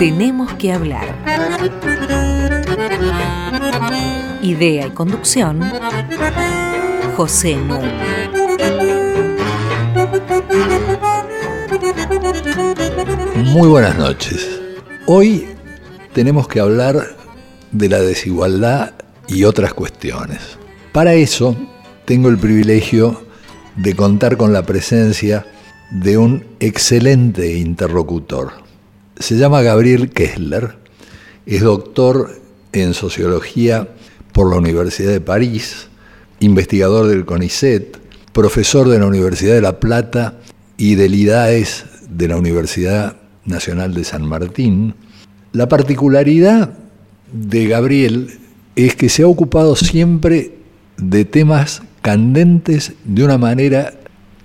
[0.00, 1.14] Tenemos que hablar.
[4.40, 5.60] Idea y conducción,
[7.18, 8.30] José Núñez.
[13.52, 14.48] Muy buenas noches.
[15.04, 15.48] Hoy
[16.14, 17.14] tenemos que hablar
[17.70, 18.94] de la desigualdad
[19.28, 20.56] y otras cuestiones.
[20.92, 21.54] Para eso
[22.06, 23.22] tengo el privilegio
[23.76, 25.44] de contar con la presencia
[25.90, 28.59] de un excelente interlocutor.
[29.20, 30.76] Se llama Gabriel Kessler,
[31.44, 32.40] es doctor
[32.72, 33.86] en sociología
[34.32, 35.88] por la Universidad de París,
[36.40, 37.98] investigador del CONICET,
[38.32, 40.38] profesor de la Universidad de La Plata
[40.78, 44.94] y del IDAES de la Universidad Nacional de San Martín.
[45.52, 46.72] La particularidad
[47.30, 48.38] de Gabriel
[48.74, 50.56] es que se ha ocupado siempre
[50.96, 53.92] de temas candentes de una manera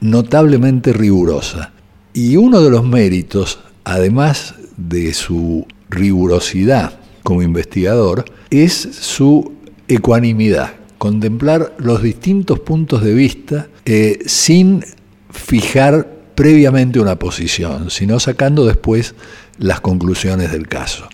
[0.02, 1.72] notablemente rigurosa.
[2.14, 9.54] Y uno de los méritos, además de su rigurosidad como investigador, es su
[9.88, 14.84] ecuanimidad, contemplar los distintos puntos de vista eh, sin
[15.32, 19.16] fijar previamente una posición, sino sacando después
[19.58, 21.08] las conclusiones del caso.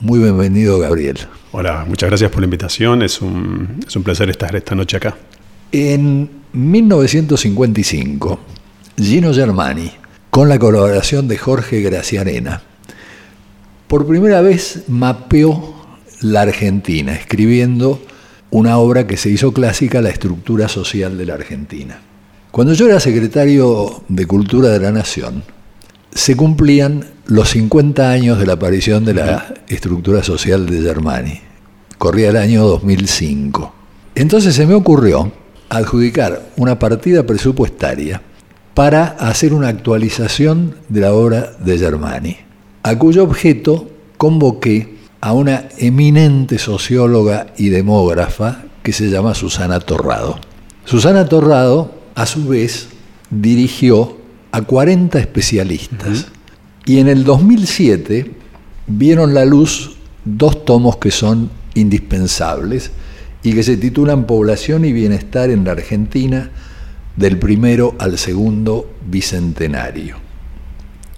[0.00, 1.18] Muy bienvenido, Gabriel.
[1.52, 3.02] Hola, muchas gracias por la invitación.
[3.02, 5.16] Es un, es un placer estar esta noche acá.
[5.72, 8.40] En 1955,
[8.96, 9.90] Gino Germani,
[10.30, 12.62] con la colaboración de Jorge Graciarena,
[13.86, 15.74] por primera vez mapeó
[16.20, 18.02] la Argentina, escribiendo
[18.50, 22.00] una obra que se hizo clásica, La estructura social de la Argentina.
[22.50, 25.42] Cuando yo era secretario de Cultura de la Nación,
[26.12, 31.40] se cumplían los 50 años de la aparición de la estructura social de Germani.
[31.98, 33.74] Corría el año 2005.
[34.14, 35.30] Entonces se me ocurrió
[35.68, 38.22] adjudicar una partida presupuestaria
[38.78, 42.36] para hacer una actualización de la obra de Germani,
[42.84, 50.38] a cuyo objeto convoqué a una eminente socióloga y demógrafa que se llama Susana Torrado.
[50.84, 52.90] Susana Torrado, a su vez,
[53.30, 54.16] dirigió
[54.52, 56.28] a 40 especialistas
[56.86, 58.30] y en el 2007
[58.86, 62.92] vieron la luz dos tomos que son indispensables,
[63.42, 66.52] y que se titulan Población y Bienestar en la Argentina
[67.18, 70.16] del primero al segundo bicentenario.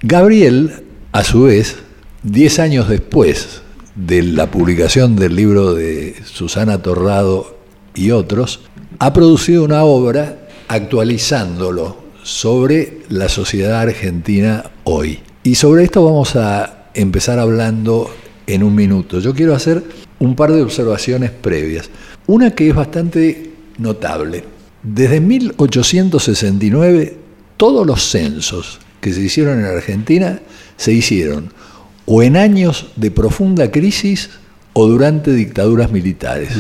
[0.03, 1.77] Gabriel, a su vez,
[2.23, 3.61] diez años después
[3.95, 7.59] de la publicación del libro de Susana Torrado
[7.95, 8.61] y otros,
[8.99, 15.21] ha producido una obra actualizándolo sobre la sociedad argentina hoy.
[15.43, 18.11] Y sobre esto vamos a empezar hablando
[18.47, 19.21] en un minuto.
[19.21, 19.83] Yo quiero hacer
[20.19, 21.91] un par de observaciones previas.
[22.27, 24.60] Una que es bastante notable.
[24.83, 27.17] Desde 1869,
[27.57, 30.41] todos los censos que se hicieron en Argentina
[30.77, 31.53] se hicieron
[32.07, 34.31] o en años de profunda crisis
[34.73, 36.51] o durante dictaduras militares.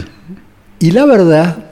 [0.79, 1.71] Y la verdad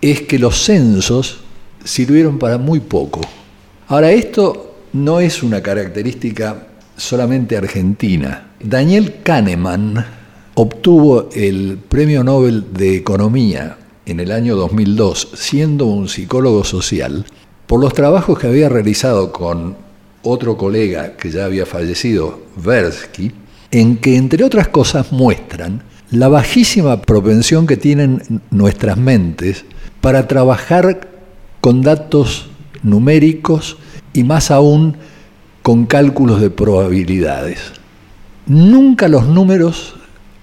[0.00, 1.40] es que los censos
[1.84, 3.20] sirvieron para muy poco.
[3.88, 8.52] Ahora, esto no es una característica solamente argentina.
[8.62, 10.04] Daniel Kahneman,
[10.54, 13.76] obtuvo el Premio Nobel de Economía
[14.06, 17.24] en el año 2002, siendo un psicólogo social,
[17.66, 19.76] por los trabajos que había realizado con
[20.22, 23.32] otro colega que ya había fallecido, Versky,
[23.70, 29.64] en que, entre otras cosas, muestran la bajísima propensión que tienen nuestras mentes
[30.00, 31.08] para trabajar
[31.60, 32.48] con datos
[32.82, 33.78] numéricos
[34.12, 34.96] y más aún
[35.62, 37.60] con cálculos de probabilidades.
[38.46, 39.94] Nunca los números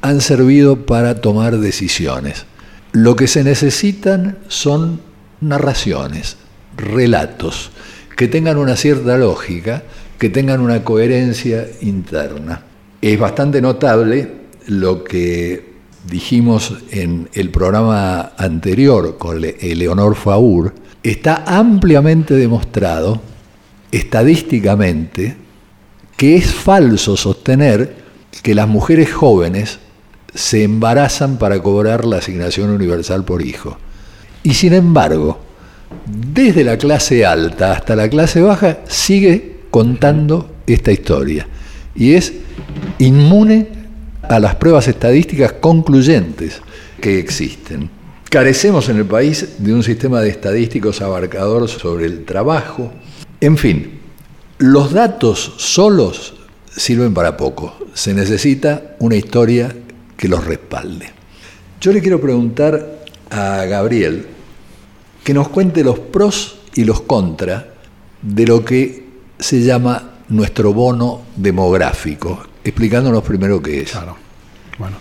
[0.01, 2.45] han servido para tomar decisiones.
[2.91, 5.01] Lo que se necesitan son
[5.41, 6.37] narraciones,
[6.75, 7.71] relatos,
[8.17, 9.83] que tengan una cierta lógica,
[10.17, 12.63] que tengan una coherencia interna.
[13.01, 14.31] Es bastante notable
[14.67, 15.69] lo que
[16.09, 23.21] dijimos en el programa anterior con Eleonor Faur, está ampliamente demostrado
[23.91, 25.35] estadísticamente
[26.17, 27.95] que es falso sostener
[28.43, 29.79] que las mujeres jóvenes
[30.39, 33.77] se embarazan para cobrar la asignación universal por hijo.
[34.41, 35.37] Y sin embargo,
[36.05, 41.45] desde la clase alta hasta la clase baja sigue contando esta historia.
[41.93, 42.31] Y es
[42.99, 43.67] inmune
[44.21, 46.61] a las pruebas estadísticas concluyentes
[47.01, 47.89] que existen.
[48.29, 52.93] Carecemos en el país de un sistema de estadísticos abarcador sobre el trabajo.
[53.41, 53.99] En fin,
[54.57, 56.35] los datos solos
[56.73, 57.75] sirven para poco.
[57.93, 59.75] Se necesita una historia
[60.19, 61.09] que los respalde.
[61.79, 64.27] Yo le quiero preguntar a Gabriel
[65.23, 67.63] que nos cuente los pros y los contras
[68.21, 69.05] de lo que
[69.39, 73.91] se llama nuestro bono demográfico, explicándonos primero qué es.
[73.91, 74.17] Claro.
[74.77, 74.97] Bueno,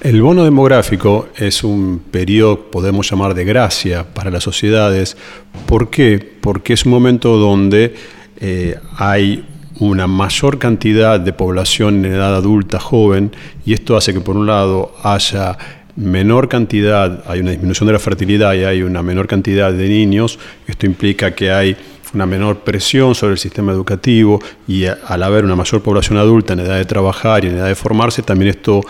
[0.00, 5.18] el bono demográfico es un periodo, podemos llamar, de gracia para las sociedades.
[5.66, 6.18] ¿Por qué?
[6.40, 7.94] Porque es un momento donde
[8.40, 9.44] eh, hay
[9.78, 13.32] una mayor cantidad de población en edad adulta joven
[13.64, 15.58] y esto hace que por un lado haya
[15.96, 20.38] menor cantidad, hay una disminución de la fertilidad y hay una menor cantidad de niños,
[20.66, 21.76] esto implica que hay
[22.14, 26.60] una menor presión sobre el sistema educativo y al haber una mayor población adulta en
[26.60, 28.82] edad de trabajar y en edad de formarse, también esto,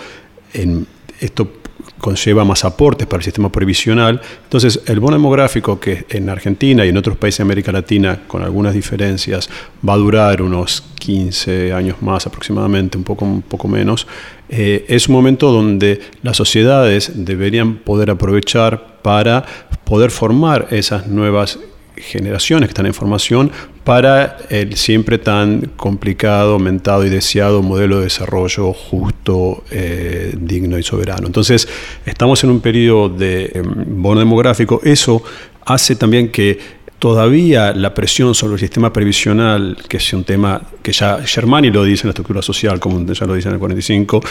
[2.01, 4.21] conlleva más aportes para el sistema previsional.
[4.45, 8.43] Entonces, el bono demográfico, que en Argentina y en otros países de América Latina, con
[8.43, 9.49] algunas diferencias,
[9.87, 14.07] va a durar unos 15 años más aproximadamente, un poco, un poco menos,
[14.49, 19.45] eh, es un momento donde las sociedades deberían poder aprovechar para
[19.85, 21.59] poder formar esas nuevas
[21.97, 23.51] generaciones que están en formación
[23.85, 30.83] para el siempre tan complicado, aumentado y deseado modelo de desarrollo justo, eh, digno y
[30.83, 31.27] soberano.
[31.27, 31.69] Entonces,
[32.05, 34.81] estamos en un periodo de em, bono demográfico.
[34.85, 35.23] Eso
[35.65, 36.59] hace también que
[36.99, 41.85] todavía la presión sobre el sistema previsional, que es un tema que ya Germani lo
[41.85, 44.23] dice en la estructura social, como ya lo dice en el 45,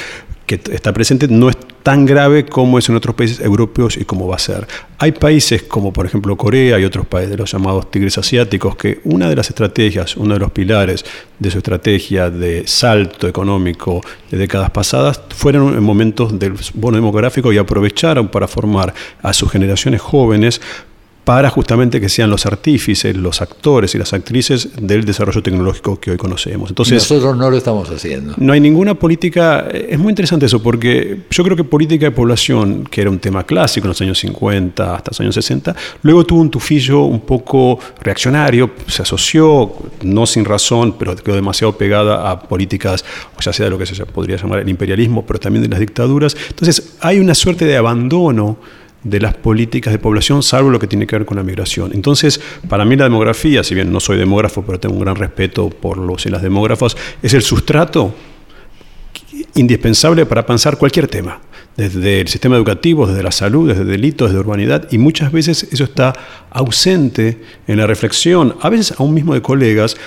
[0.46, 4.28] que está presente, no es tan grave como es en otros países europeos y como
[4.28, 4.68] va a ser.
[4.98, 9.02] Hay países como por ejemplo Corea y otros países de los llamados tigres asiáticos que
[9.04, 11.06] una de las estrategias, uno de los pilares
[11.38, 14.02] de su estrategia de salto económico
[14.32, 19.52] de décadas pasadas fueron en momentos del bono demográfico y aprovecharon para formar a sus
[19.52, 20.62] generaciones jóvenes
[21.26, 26.12] para justamente que sean los artífices, los actores y las actrices del desarrollo tecnológico que
[26.12, 26.70] hoy conocemos.
[26.70, 28.36] Entonces, Nosotros no lo estamos haciendo.
[28.38, 32.86] No hay ninguna política, es muy interesante eso, porque yo creo que política de población,
[32.90, 36.42] que era un tema clásico en los años 50 hasta los años 60, luego tuvo
[36.42, 39.74] un tufillo un poco reaccionario, se asoció,
[40.04, 43.04] no sin razón, pero quedó demasiado pegada a políticas,
[43.36, 45.80] o ya sea de lo que se podría llamar el imperialismo, pero también de las
[45.80, 46.38] dictaduras.
[46.50, 48.58] Entonces hay una suerte de abandono
[49.06, 51.92] de las políticas de población, salvo lo que tiene que ver con la migración.
[51.94, 55.70] Entonces, para mí la demografía, si bien no soy demógrafo, pero tengo un gran respeto
[55.70, 58.14] por los y las demógrafas, es el sustrato
[59.54, 61.40] indispensable para pensar cualquier tema,
[61.78, 65.84] desde el sistema educativo, desde la salud, desde delitos, desde urbanidad, y muchas veces eso
[65.84, 66.14] está
[66.50, 69.98] ausente en la reflexión, a veces aún mismo de colegas,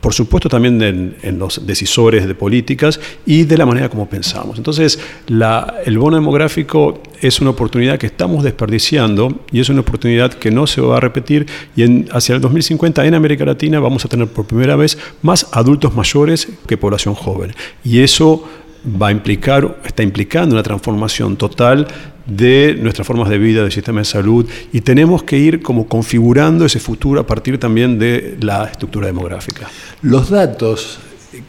[0.00, 4.56] por supuesto también en, los decisores de políticas y de la manera como pensamos.
[4.56, 4.98] Entonces,
[5.28, 10.66] el bono demográfico es una oportunidad que estamos desperdiciando y es una oportunidad que no
[10.66, 14.46] se va a repetir y hacia el 2050 en América Latina vamos a tener por
[14.46, 17.54] primera vez más adultos mayores que población joven.
[17.84, 18.48] Y eso
[18.84, 21.86] va a implicar, está implicando una transformación total
[22.26, 26.64] de nuestras formas de vida, del sistema de salud, y tenemos que ir como configurando
[26.64, 29.68] ese futuro a partir también de la estructura demográfica.
[30.02, 31.00] Los datos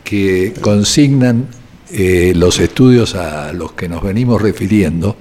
[0.03, 1.47] que consignan
[1.91, 5.17] eh, los estudios a los que nos venimos refiriendo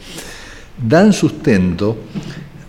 [0.87, 1.99] dan sustento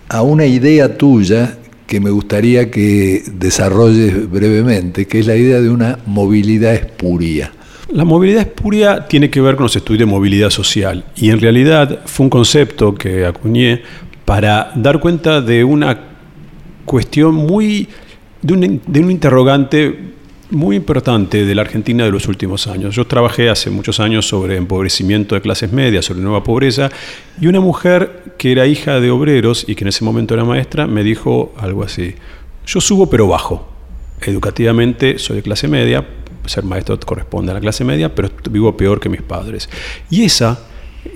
[0.10, 5.69] a una idea tuya que me gustaría que desarrolles brevemente, que es la idea de
[5.69, 7.51] una movilidad espuria.
[7.94, 12.00] La movilidad espuria tiene que ver con los estudios de movilidad social y en realidad
[12.06, 13.82] fue un concepto que acuñé
[14.24, 16.00] para dar cuenta de una
[16.86, 17.90] cuestión muy,
[18.42, 20.14] de un, de un interrogante
[20.52, 22.95] muy importante de la Argentina de los últimos años.
[22.95, 26.90] Yo trabajé hace muchos años sobre empobrecimiento de clases medias, sobre nueva pobreza,
[27.42, 30.88] y una mujer que era hija de obreros y que en ese momento era maestra
[30.88, 32.16] me dijo algo así,
[32.66, 33.68] yo subo pero bajo.
[34.21, 36.06] Educativamente soy de clase media,
[36.45, 39.69] ser maestro corresponde a la clase media, pero vivo peor que mis padres.
[40.10, 40.60] Y esa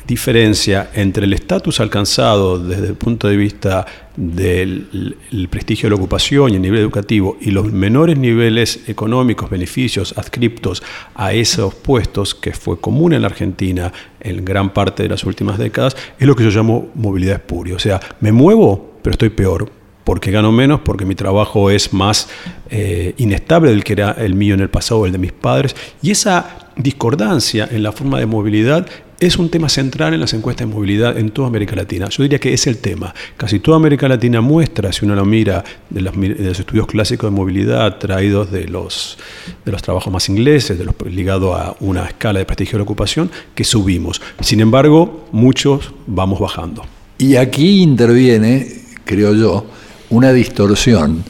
[0.08, 5.17] diferencia entre el estatus alcanzado desde el punto de vista del
[5.50, 10.82] prestigio de la ocupación y el nivel educativo y los menores niveles económicos, beneficios adscriptos
[11.13, 15.58] a esos puestos, que fue común en la Argentina en gran parte de las últimas
[15.58, 17.75] décadas, es lo que yo llamo movilidad espuria.
[17.75, 22.29] O sea, me muevo, pero estoy peor porque gano menos, porque mi trabajo es más
[22.69, 25.75] eh, inestable del que era el mío en el pasado el de mis padres.
[26.01, 28.88] Y esa discordancia en la forma de movilidad
[29.19, 32.09] es un tema central en las encuestas de movilidad en toda América Latina.
[32.09, 33.13] Yo diría que es el tema.
[33.38, 36.13] Casi toda América Latina muestra, si uno lo mira, de los,
[36.59, 39.17] estudios clásicos de movilidad traídos de los,
[39.63, 42.83] de los trabajos más ingleses, de los ligados a una escala de prestigio de la
[42.83, 44.21] ocupación, que subimos.
[44.41, 46.85] Sin embargo, muchos vamos bajando.
[47.17, 48.67] Y aquí interviene,
[49.05, 49.65] creo yo,
[50.09, 51.24] una distorsión.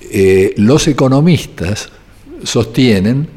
[0.00, 1.88] Eh, los economistas
[2.42, 3.28] sostienen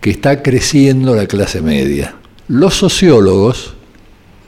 [0.00, 2.16] que está creciendo la clase media.
[2.48, 3.74] Los sociólogos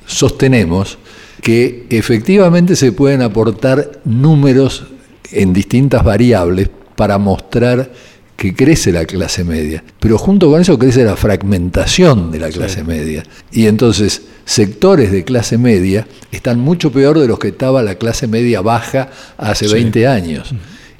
[0.07, 0.99] sostenemos
[1.43, 4.85] que efectivamente se pueden aportar números
[5.33, 7.93] en distintas variables para mostrar
[8.37, 12.85] que crece la clase media, pero junto con eso crece la fragmentación de la clase
[12.85, 13.25] media.
[13.51, 18.27] Y entonces sectores de clase media están mucho peor de los que estaba la clase
[18.29, 20.55] media baja hace 20 años.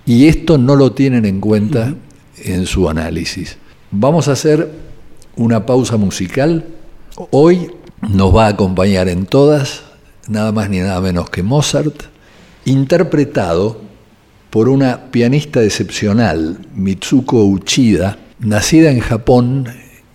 [0.05, 1.95] Y esto no lo tienen en cuenta
[2.45, 3.57] en su análisis.
[3.91, 4.71] Vamos a hacer
[5.37, 6.67] una pausa musical.
[7.31, 7.71] Hoy
[8.03, 9.85] nos va a acompañar en todas,
[10.29, 12.03] nada más ni nada menos que Mozart,
[12.65, 13.81] interpretado
[14.51, 19.67] por una pianista excepcional, Mitsuko Uchida, nacida en Japón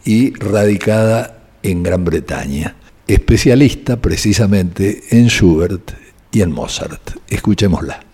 [0.03, 2.75] y radicada en Gran Bretaña,
[3.13, 5.91] especialista precisamente en Schubert
[6.31, 7.17] y en Mozart.
[7.29, 8.10] Escuchémosla.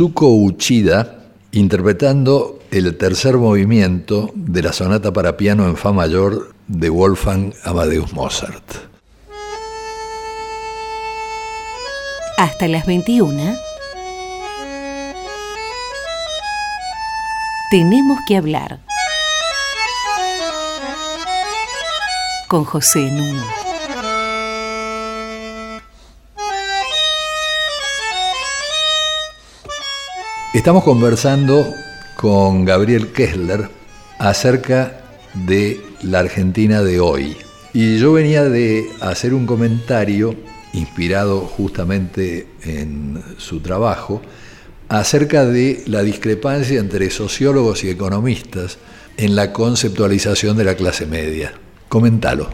[0.00, 1.18] Mitsuko Uchida
[1.52, 8.10] interpretando el tercer movimiento de la sonata para piano en Fa mayor de Wolfgang Amadeus
[8.14, 8.64] Mozart.
[12.38, 13.54] Hasta las 21.
[17.70, 18.80] Tenemos que hablar
[22.48, 23.59] con José Nuno.
[30.52, 31.64] Estamos conversando
[32.16, 33.68] con Gabriel Kessler
[34.18, 35.00] acerca
[35.32, 37.36] de la Argentina de hoy.
[37.72, 40.34] Y yo venía de hacer un comentario
[40.72, 44.22] inspirado justamente en su trabajo
[44.88, 48.78] acerca de la discrepancia entre sociólogos y economistas
[49.16, 51.52] en la conceptualización de la clase media.
[51.88, 52.48] Coméntalo.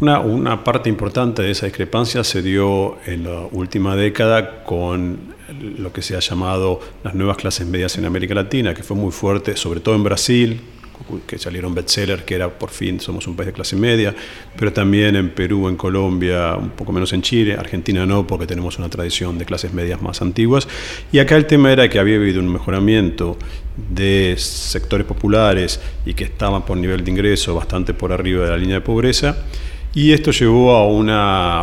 [0.00, 5.35] Una, una parte importante de esa discrepancia se dio en la última década con
[5.78, 9.12] lo que se ha llamado las nuevas clases medias en América Latina, que fue muy
[9.12, 10.60] fuerte, sobre todo en Brasil,
[11.26, 14.14] que salieron bestsellers, que era por fin somos un país de clase media,
[14.56, 18.78] pero también en Perú, en Colombia, un poco menos en Chile, Argentina no, porque tenemos
[18.78, 20.66] una tradición de clases medias más antiguas.
[21.12, 23.36] Y acá el tema era que había habido un mejoramiento
[23.76, 28.56] de sectores populares y que estaban por nivel de ingreso bastante por arriba de la
[28.56, 29.36] línea de pobreza,
[29.94, 31.60] y esto llevó a una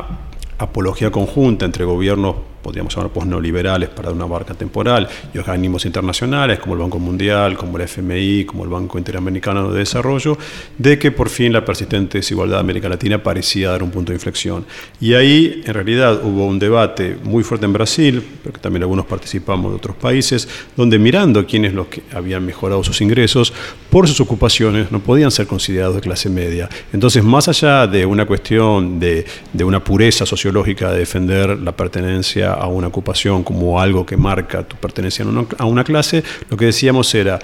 [0.58, 6.74] apología conjunta entre gobiernos podríamos llamar neoliberales para una barca temporal, y organismos internacionales como
[6.74, 10.38] el Banco Mundial, como el FMI, como el Banco Interamericano de Desarrollo,
[10.78, 14.16] de que por fin la persistente desigualdad de América Latina parecía dar un punto de
[14.16, 14.66] inflexión.
[15.00, 19.06] Y ahí, en realidad, hubo un debate muy fuerte en Brasil, pero que también algunos
[19.06, 23.54] participamos de otros países, donde mirando a quienes los que habían mejorado sus ingresos,
[23.90, 26.70] por sus ocupaciones no podían ser considerados de clase media.
[26.94, 32.53] Entonces, más allá de una cuestión de, de una pureza sociológica de defender la pertenencia
[32.54, 35.26] a una ocupación como algo que marca tu pertenencia
[35.58, 37.40] a una clase, lo que decíamos era,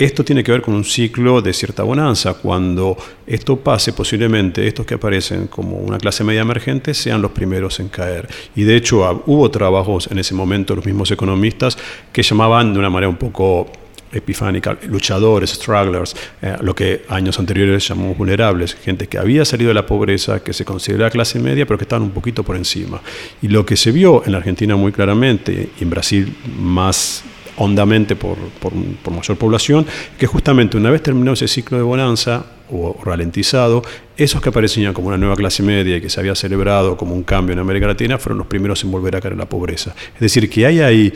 [0.00, 2.32] esto tiene que ver con un ciclo de cierta bonanza.
[2.32, 7.80] Cuando esto pase, posiblemente estos que aparecen como una clase media emergente sean los primeros
[7.80, 8.26] en caer.
[8.56, 11.76] Y de hecho hubo trabajos en ese momento, los mismos economistas,
[12.12, 13.70] que llamaban de una manera un poco
[14.12, 19.74] epifánica, luchadores, strugglers, eh, lo que años anteriores llamamos vulnerables, gente que había salido de
[19.74, 23.00] la pobreza, que se consideraba clase media, pero que estaban un poquito por encima.
[23.42, 27.24] Y lo que se vio en la Argentina muy claramente, y en Brasil más
[27.56, 28.72] hondamente por, por,
[29.12, 29.86] mayor población,
[30.18, 33.82] que justamente una vez terminado ese ciclo de bonanza o ralentizado,
[34.16, 37.22] esos que aparecían como una nueva clase media y que se había celebrado como un
[37.22, 39.94] cambio en América Latina fueron los primeros en volver a caer en la pobreza.
[40.14, 41.12] Es decir, que hay ahí,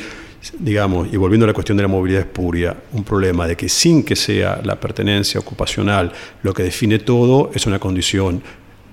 [0.58, 4.02] digamos, y volviendo a la cuestión de la movilidad espuria, un problema de que sin
[4.02, 8.42] que sea la pertenencia ocupacional lo que define todo, es una condición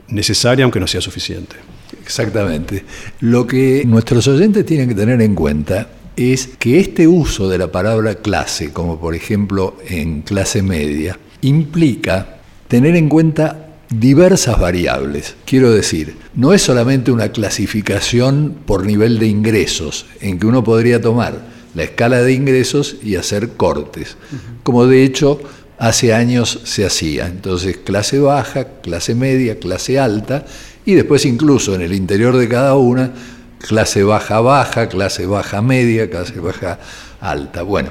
[0.08, 1.56] necesaria aunque no sea suficiente.
[2.04, 2.84] Exactamente.
[3.20, 7.72] Lo que nuestros oyentes tienen que tener en cuenta es que este uso de la
[7.72, 13.61] palabra clase, como por ejemplo en clase media, implica tener en cuenta
[13.92, 15.36] diversas variables.
[15.46, 21.02] Quiero decir, no es solamente una clasificación por nivel de ingresos, en que uno podría
[21.02, 21.40] tomar
[21.76, 24.18] la escala de ingresos y hacer cortes,
[24.64, 25.42] como de hecho
[25.78, 27.28] hace años se hacía.
[27.28, 30.46] Entonces, clase baja, clase media, clase alta,
[30.86, 33.12] y después incluso en el interior de cada una
[33.60, 36.80] clase baja baja, clase baja media, clase baja
[37.20, 37.64] alta.
[37.64, 37.90] Bueno,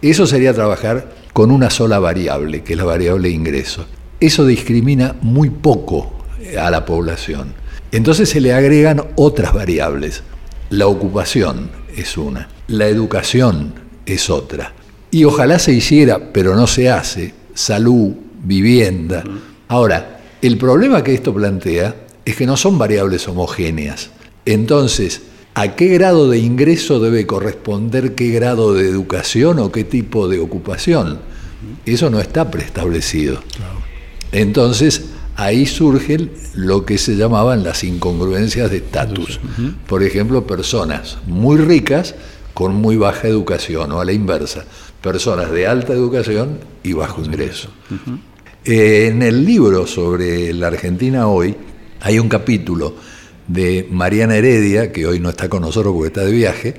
[0.00, 3.86] eso sería trabajar con una sola variable, que es la variable ingreso.
[4.22, 6.12] Eso discrimina muy poco
[6.56, 7.54] a la población.
[7.90, 10.22] Entonces se le agregan otras variables.
[10.70, 13.74] La ocupación es una, la educación
[14.06, 14.74] es otra.
[15.10, 18.12] Y ojalá se hiciera, pero no se hace, salud,
[18.44, 19.24] vivienda.
[19.66, 24.10] Ahora, el problema que esto plantea es que no son variables homogéneas.
[24.46, 25.22] Entonces,
[25.54, 30.38] ¿a qué grado de ingreso debe corresponder qué grado de educación o qué tipo de
[30.38, 31.18] ocupación?
[31.84, 33.42] Eso no está preestablecido.
[34.32, 35.04] Entonces,
[35.36, 39.40] ahí surgen lo que se llamaban las incongruencias de estatus.
[39.86, 42.14] Por ejemplo, personas muy ricas
[42.54, 44.64] con muy baja educación, o a la inversa,
[45.00, 47.70] personas de alta educación y bajo ingreso.
[48.64, 51.56] en el libro sobre la Argentina hoy
[52.00, 52.94] hay un capítulo
[53.48, 56.74] de Mariana Heredia, que hoy no está con nosotros porque está de viaje,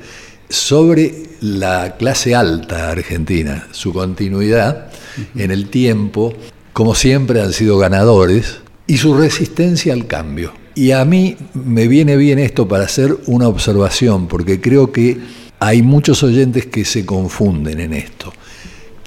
[0.50, 4.92] sobre la clase alta argentina, su continuidad
[5.36, 6.34] en el tiempo,
[6.74, 10.54] como siempre han sido ganadores, y su resistencia al cambio.
[10.76, 15.20] Y a mí me viene bien esto para hacer una observación, porque creo que
[15.60, 18.34] hay muchos oyentes que se confunden en esto.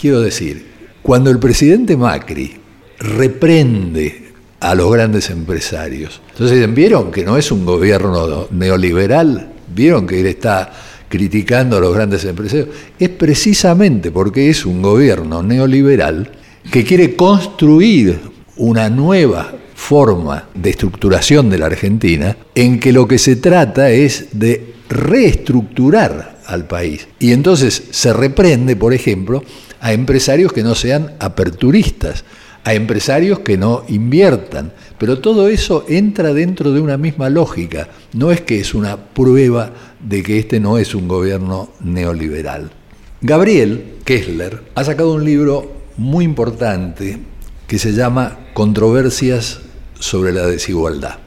[0.01, 0.67] Quiero decir,
[1.03, 2.57] cuando el presidente Macri
[2.99, 4.27] reprende
[4.61, 6.23] a los grandes empresarios.
[6.31, 9.53] Entonces, ¿vieron que no es un gobierno neoliberal?
[9.75, 10.73] ¿Vieron que él está
[11.09, 12.69] criticando a los grandes empresarios?
[12.99, 16.31] Es precisamente porque es un gobierno neoliberal
[16.71, 18.19] que quiere construir
[18.57, 24.29] una nueva forma de estructuración de la Argentina en que lo que se trata es
[24.33, 27.09] de reestructurar al país.
[27.19, 29.43] Y entonces se reprende, por ejemplo,
[29.81, 32.25] a empresarios que no sean aperturistas
[32.67, 34.73] a empresarios que no inviertan.
[34.99, 37.89] Pero todo eso entra dentro de una misma lógica.
[38.13, 42.73] No es que es una prueba de que este no es un gobierno neoliberal.
[43.21, 47.19] Gabriel Kessler ha sacado un libro muy importante
[47.67, 49.61] que se llama Controversias
[49.99, 51.19] sobre la desigualdad.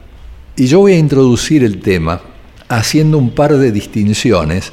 [0.56, 2.20] Y yo voy a introducir el tema
[2.68, 4.72] haciendo un par de distinciones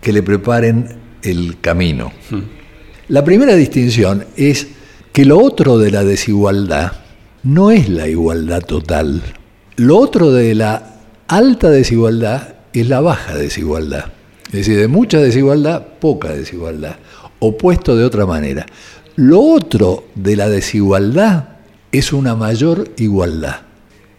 [0.00, 2.12] que le preparen el camino.
[2.30, 2.40] Hmm.
[3.08, 4.68] La primera distinción es
[5.12, 6.92] que lo otro de la desigualdad
[7.42, 9.22] no es la igualdad total.
[9.76, 14.06] Lo otro de la alta desigualdad es la baja desigualdad.
[14.46, 16.96] Es decir, de mucha desigualdad, poca desigualdad.
[17.38, 18.66] Opuesto de otra manera.
[19.20, 21.58] Lo otro de la desigualdad
[21.92, 23.56] es una mayor igualdad.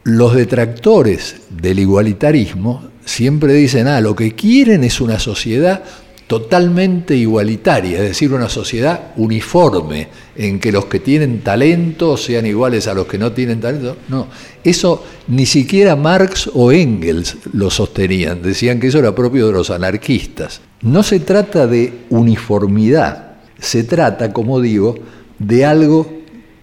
[0.04, 5.82] Los detractores del igualitarismo siempre dicen, ah, lo que quieren es una sociedad
[6.28, 12.88] totalmente igualitaria, es decir, una sociedad uniforme, en que los que tienen talento sean iguales
[12.88, 13.98] a los que no tienen talento.
[14.08, 14.28] No,
[14.64, 19.72] eso ni siquiera Marx o Engels lo sostenían, decían que eso era propio de los
[19.72, 20.62] anarquistas.
[20.84, 23.31] No se trata de uniformidad,
[23.62, 24.96] se trata, como digo,
[25.40, 26.12] de algo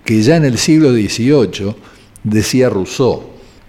[0.04, 1.74] que ya en el siglo XVIII
[2.24, 3.22] decía Rousseau,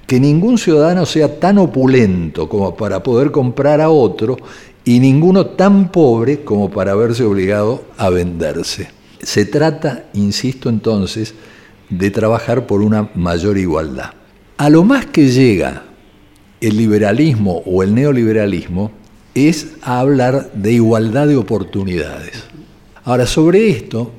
[0.07, 4.37] que ningún ciudadano sea tan opulento como para poder comprar a otro
[4.83, 8.89] y ninguno tan pobre como para verse obligado a venderse.
[9.21, 11.35] Se trata, insisto entonces,
[11.89, 14.11] de trabajar por una mayor igualdad.
[14.57, 15.83] A lo más que llega
[16.61, 18.91] el liberalismo o el neoliberalismo
[19.35, 22.48] es a hablar de igualdad de oportunidades.
[23.03, 24.11] Ahora, sobre esto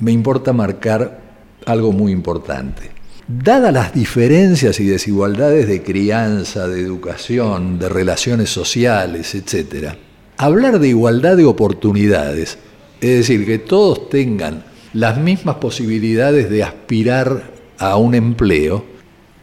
[0.00, 1.20] me importa marcar
[1.66, 2.90] algo muy importante.
[3.26, 9.94] Dadas las diferencias y desigualdades de crianza, de educación, de relaciones sociales, etc.,
[10.36, 12.58] hablar de igualdad de oportunidades,
[13.00, 18.84] es decir, que todos tengan las mismas posibilidades de aspirar a un empleo,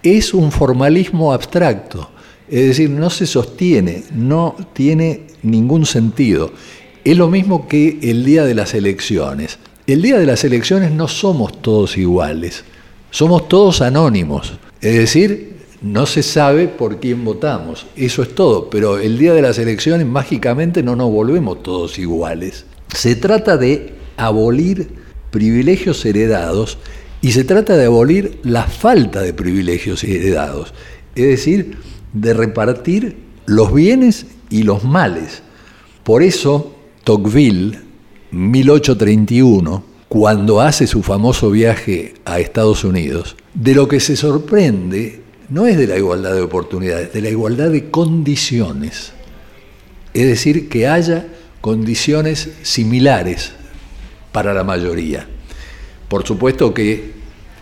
[0.03, 2.11] es un formalismo abstracto,
[2.49, 6.51] es decir, no se sostiene, no tiene ningún sentido.
[7.03, 9.57] Es lo mismo que el día de las elecciones.
[9.87, 12.63] El día de las elecciones no somos todos iguales.
[13.09, 18.99] Somos todos anónimos, es decir, no se sabe por quién votamos, eso es todo, pero
[18.99, 22.65] el día de las elecciones mágicamente no nos volvemos todos iguales.
[22.95, 24.89] Se trata de abolir
[25.29, 26.77] privilegios heredados
[27.19, 30.73] y se trata de abolir la falta de privilegios heredados,
[31.15, 31.77] es decir,
[32.13, 35.41] de repartir los bienes y los males.
[36.03, 37.79] Por eso, Tocqueville,
[38.31, 45.67] 1831, cuando hace su famoso viaje a Estados Unidos, de lo que se sorprende no
[45.67, 49.11] es de la igualdad de oportunidades, de la igualdad de condiciones.
[50.13, 51.27] Es decir, que haya
[51.59, 53.51] condiciones similares
[54.31, 55.27] para la mayoría.
[56.07, 57.13] Por supuesto que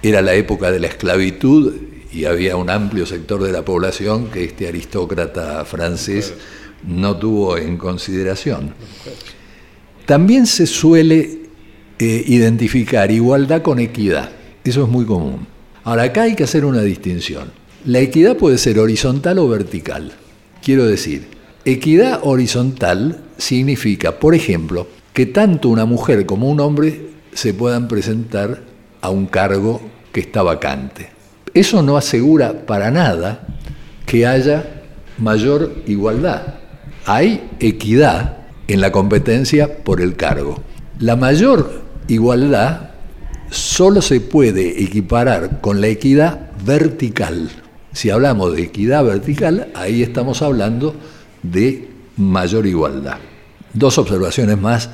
[0.04, 1.74] era la época de la esclavitud
[2.12, 6.34] y había un amplio sector de la población que este aristócrata francés
[6.88, 8.74] no tuvo en consideración.
[10.06, 11.40] También se suele
[12.00, 14.30] eh, identificar igualdad con equidad.
[14.64, 15.48] Eso es muy común.
[15.84, 17.52] Ahora, acá hay que hacer una distinción.
[17.86, 20.14] La equidad puede ser horizontal o vertical.
[20.64, 21.28] Quiero decir,
[21.66, 28.64] equidad horizontal significa, por ejemplo, que tanto una mujer como un hombre se puedan presentar
[29.02, 31.10] a un cargo que está vacante.
[31.54, 33.48] Eso no asegura para nada
[34.06, 34.84] que haya
[35.18, 36.59] mayor igualdad.
[37.12, 40.62] Hay equidad en la competencia por el cargo.
[41.00, 42.92] La mayor igualdad
[43.50, 47.50] solo se puede equiparar con la equidad vertical.
[47.94, 50.94] Si hablamos de equidad vertical, ahí estamos hablando
[51.42, 53.18] de mayor igualdad.
[53.74, 54.92] Dos observaciones más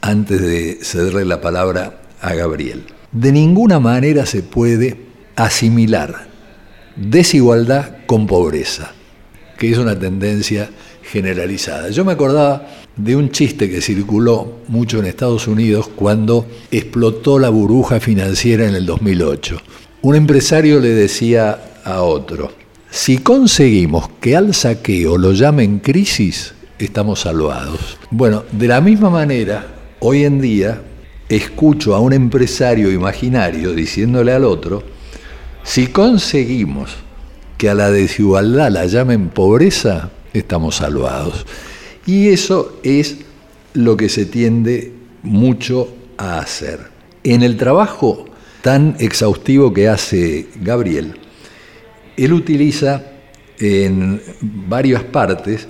[0.00, 2.84] antes de cederle la palabra a Gabriel.
[3.10, 4.96] De ninguna manera se puede
[5.34, 6.28] asimilar
[6.94, 8.92] desigualdad con pobreza,
[9.58, 10.70] que es una tendencia
[11.10, 11.90] generalizada.
[11.90, 17.48] Yo me acordaba de un chiste que circuló mucho en Estados Unidos cuando explotó la
[17.48, 19.58] burbuja financiera en el 2008.
[20.02, 22.52] Un empresario le decía a otro,
[22.90, 27.98] si conseguimos que al saqueo lo llamen crisis, estamos salvados.
[28.10, 29.66] Bueno, de la misma manera,
[30.00, 30.82] hoy en día
[31.28, 34.82] escucho a un empresario imaginario diciéndole al otro,
[35.62, 36.90] si conseguimos
[37.58, 41.46] que a la desigualdad la llamen pobreza, estamos salvados.
[42.06, 43.18] Y eso es
[43.74, 46.80] lo que se tiende mucho a hacer.
[47.24, 48.26] En el trabajo
[48.62, 51.14] tan exhaustivo que hace Gabriel,
[52.16, 53.04] él utiliza
[53.58, 55.68] en varias partes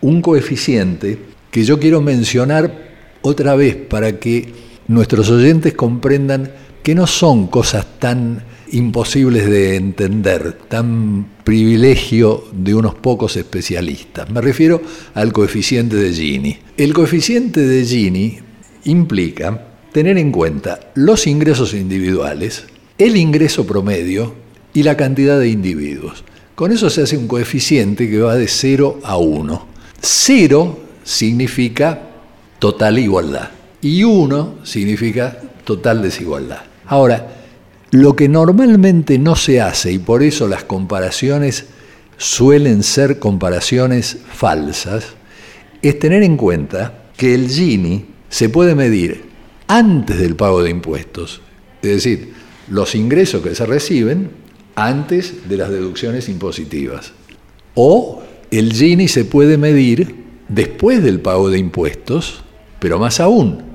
[0.00, 1.18] un coeficiente
[1.50, 2.90] que yo quiero mencionar
[3.22, 4.52] otra vez para que
[4.88, 6.50] nuestros oyentes comprendan
[6.82, 14.30] que no son cosas tan imposibles de entender, tan privilegio de unos pocos especialistas.
[14.30, 14.80] Me refiero
[15.14, 16.58] al coeficiente de Gini.
[16.76, 18.38] El coeficiente de Gini
[18.84, 22.64] implica tener en cuenta los ingresos individuales,
[22.98, 24.34] el ingreso promedio
[24.72, 26.24] y la cantidad de individuos.
[26.54, 29.66] Con eso se hace un coeficiente que va de 0 a 1.
[30.00, 32.02] 0 significa
[32.58, 33.50] total igualdad
[33.82, 36.69] y 1 significa total desigualdad.
[36.90, 37.28] Ahora,
[37.92, 41.66] lo que normalmente no se hace, y por eso las comparaciones
[42.16, 45.04] suelen ser comparaciones falsas,
[45.82, 49.22] es tener en cuenta que el Gini se puede medir
[49.68, 51.40] antes del pago de impuestos,
[51.80, 52.32] es decir,
[52.68, 54.32] los ingresos que se reciben
[54.74, 57.12] antes de las deducciones impositivas.
[57.76, 62.42] O el Gini se puede medir después del pago de impuestos,
[62.80, 63.69] pero más aún,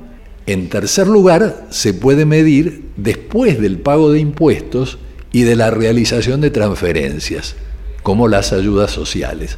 [0.48, 5.00] en tercer lugar, se puede medir después del pago de impuestos
[5.32, 7.56] y de la realización de transferencias,
[8.04, 9.58] como las ayudas sociales.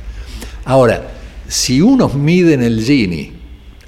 [0.63, 1.11] Ahora,
[1.47, 3.33] si unos miden el Gini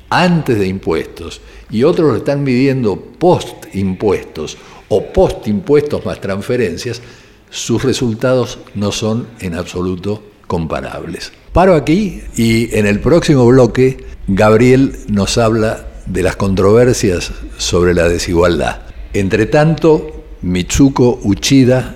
[0.10, 4.58] antes de impuestos y otros lo están midiendo post impuestos
[4.90, 7.02] o post impuestos más transferencias,
[7.50, 11.32] sus resultados no son en absoluto comparables.
[11.54, 18.10] Paro aquí y en el próximo bloque Gabriel nos habla de las controversias sobre la
[18.10, 18.82] desigualdad.
[19.14, 21.96] Entre tanto, Mitsuko Uchida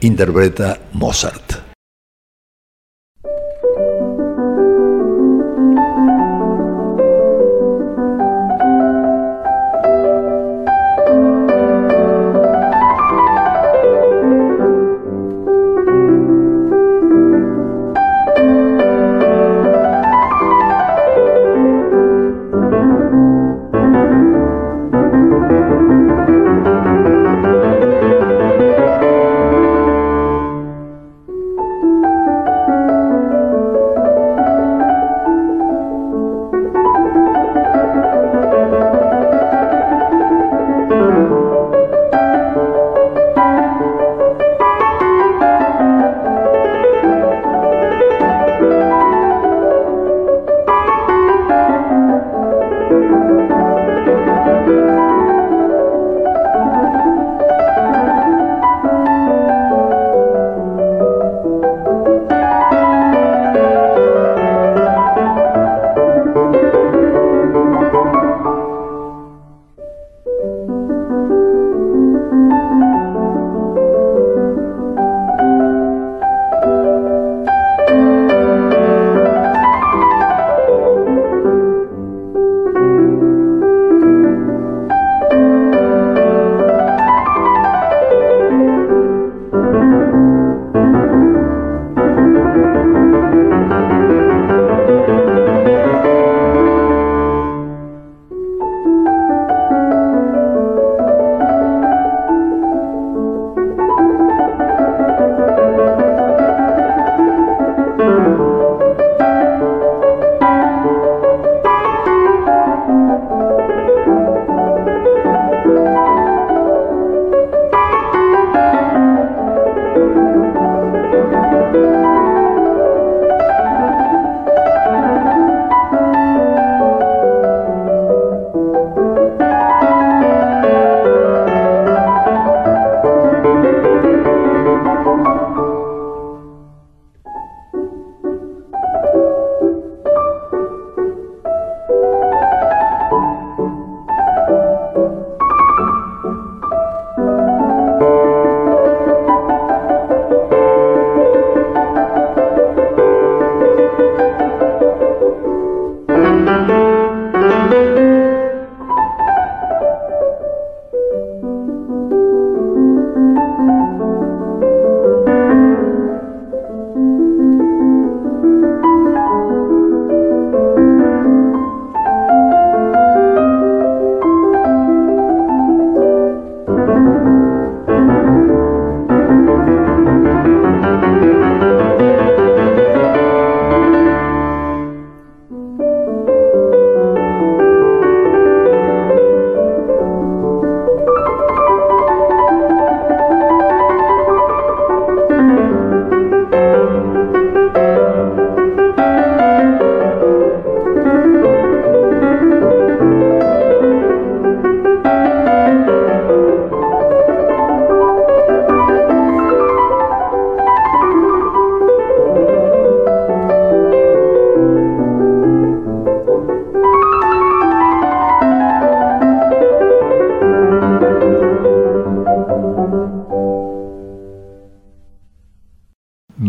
[0.00, 1.63] interpreta Mozart.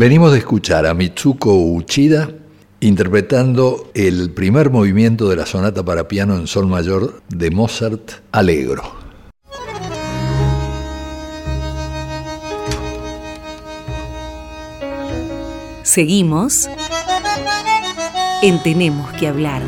[0.06, 2.30] Venimos de escuchar a Mitsuko Uchida
[2.80, 8.84] interpretando el primer movimiento de la sonata para piano en sol mayor de Mozart, Allegro.
[15.82, 16.70] Seguimos
[18.44, 19.64] en Tenemos que hablar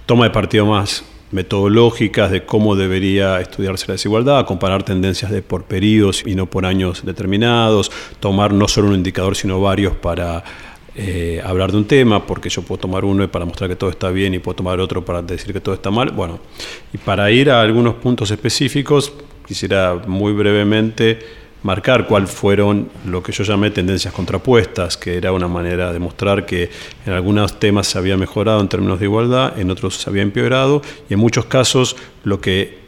[0.05, 5.65] toma de partido más metodológicas de cómo debería estudiarse la desigualdad, comparar tendencias de por
[5.65, 10.43] periodos y no por años determinados, tomar no solo un indicador sino varios para
[10.95, 14.09] eh, hablar de un tema, porque yo puedo tomar uno para mostrar que todo está
[14.09, 16.11] bien y puedo tomar otro para decir que todo está mal.
[16.11, 16.39] Bueno,
[16.91, 19.13] y para ir a algunos puntos específicos,
[19.45, 21.19] quisiera muy brevemente
[21.67, 26.45] marcar cuáles fueron lo que yo llamé tendencias contrapuestas, que era una manera de mostrar
[26.45, 26.69] que
[27.05, 30.81] en algunos temas se había mejorado en términos de igualdad, en otros se había empeorado,
[31.09, 32.87] y en muchos casos lo que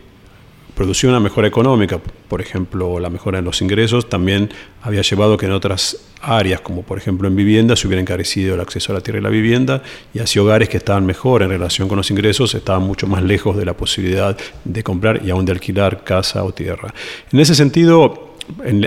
[0.75, 4.49] producía una mejora económica, por ejemplo la mejora en los ingresos, también
[4.81, 8.61] había llevado que en otras áreas, como por ejemplo en vivienda, se hubiera encarecido el
[8.61, 11.89] acceso a la tierra y la vivienda, y así hogares que estaban mejor en relación
[11.89, 15.51] con los ingresos estaban mucho más lejos de la posibilidad de comprar y aún de
[15.51, 16.93] alquilar casa o tierra.
[17.33, 18.28] En ese sentido,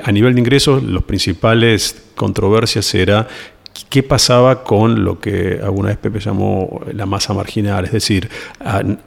[0.04, 3.28] a nivel de ingresos, los principales controversias era
[3.88, 8.28] qué pasaba con lo que alguna vez Pepe llamó la masa marginal, es decir,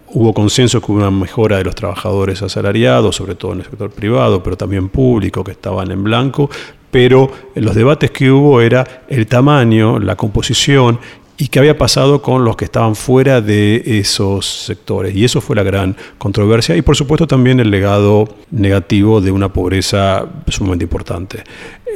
[0.07, 3.91] hubo consenso que hubo una mejora de los trabajadores asalariados, sobre todo en el sector
[3.91, 6.49] privado, pero también público, que estaban en blanco,
[6.91, 10.99] pero los debates que hubo era el tamaño, la composición
[11.37, 15.15] y qué había pasado con los que estaban fuera de esos sectores.
[15.15, 19.51] Y eso fue la gran controversia y por supuesto también el legado negativo de una
[19.51, 21.43] pobreza sumamente importante.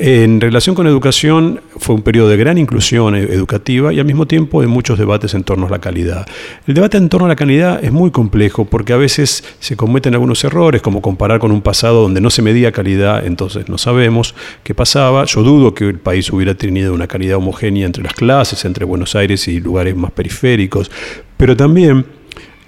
[0.02, 4.26] En relación con educación, fue un periodo de gran inclusión e-, educativa y al mismo
[4.26, 6.26] tiempo de muchos debates en torno a la calidad.
[6.66, 10.14] El debate en torno a la calidad es muy complejo porque a veces se cometen
[10.14, 14.36] algunos errores, como comparar con un pasado donde no se medía calidad, entonces no sabemos
[14.64, 15.26] qué pasaba.
[15.26, 19.16] Yo dudo que el país hubiera tenido una calidad homogénea entre las clases, entre Buenos
[19.16, 20.92] Aires y lugares más periféricos,
[21.38, 22.06] pero también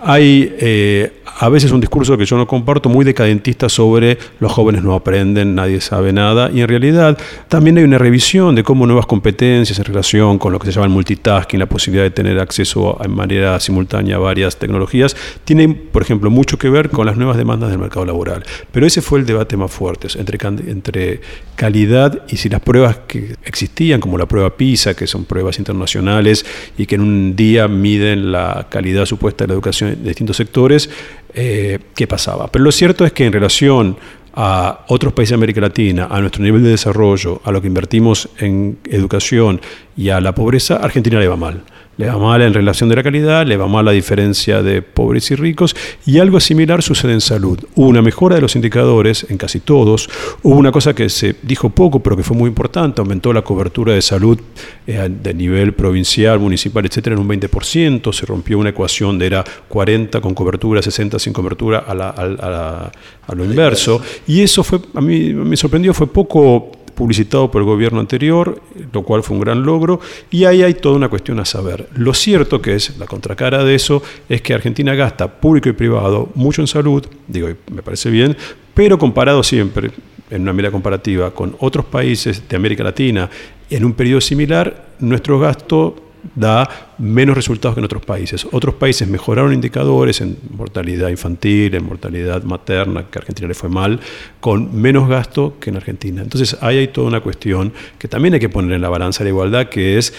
[0.04, 4.84] hay eh, a veces un discurso que yo no comparto muy decadentista sobre los jóvenes
[4.84, 9.06] no aprenden, nadie sabe nada, y en realidad también hay una revisión de cómo nuevas
[9.06, 12.98] competencias en relación con lo que se llama el multitasking, la posibilidad de tener acceso
[13.04, 17.38] en manera simultánea a varias tecnologías, tienen, por ejemplo, mucho que ver con las nuevas
[17.38, 18.44] demandas del mercado laboral.
[18.72, 20.38] Pero ese fue el debate más fuerte entre,
[20.70, 21.22] entre
[21.56, 26.46] calidad y si las pruebas que existían, como la prueba PISA, que son pruebas internacionales
[26.78, 30.90] y que en un día miden la calidad supuesta de la educación de distintos sectores,
[31.34, 32.48] eh, qué pasaba.
[32.48, 33.98] Pero lo cierto es que en relación
[34.34, 38.30] a otros países de América Latina, a nuestro nivel de desarrollo, a lo que invertimos
[38.40, 39.60] en educación
[39.98, 41.64] y a la pobreza, Argentina le va mal
[41.98, 45.30] le va mal en relación de la calidad, le va mal la diferencia de pobres
[45.32, 45.76] y ricos,
[46.06, 47.60] y algo similar sucede en salud.
[47.76, 50.10] Hubo una mejora de los indicadores en casi todos,
[50.42, 53.94] hubo una cosa que se dijo poco, pero que fue muy importante, aumentó la cobertura
[53.94, 54.40] de salud
[54.88, 59.44] eh, de nivel provincial, municipal, etcétera, en un 20%, se rompió una ecuación de era
[59.70, 62.92] 40 con cobertura, 60 sin cobertura a,
[63.28, 67.66] a lo inverso, y eso fue, a mí me sorprendió, fue poco publicitado por el
[67.66, 68.62] gobierno anterior,
[68.94, 71.90] lo cual fue un gran logro, y ahí hay toda una cuestión a saber.
[71.96, 76.30] Lo cierto que es, la contracara de eso, es que Argentina gasta público y privado
[76.36, 78.38] mucho en salud, digo, me parece bien,
[78.76, 79.90] pero comparado siempre,
[80.30, 83.28] en una medida comparativa, con otros países de América Latina,
[83.68, 85.96] en un periodo similar, nuestro gasto
[86.36, 88.48] da menos resultados que en otros países.
[88.52, 93.70] Otros países mejoraron indicadores en mortalidad infantil, en mortalidad materna, que a Argentina le fue
[93.70, 94.00] mal,
[94.40, 96.22] con menos gasto que en Argentina.
[96.22, 99.26] Entonces ahí hay toda una cuestión que también hay que poner en la balanza de
[99.26, 100.14] la igualdad, que es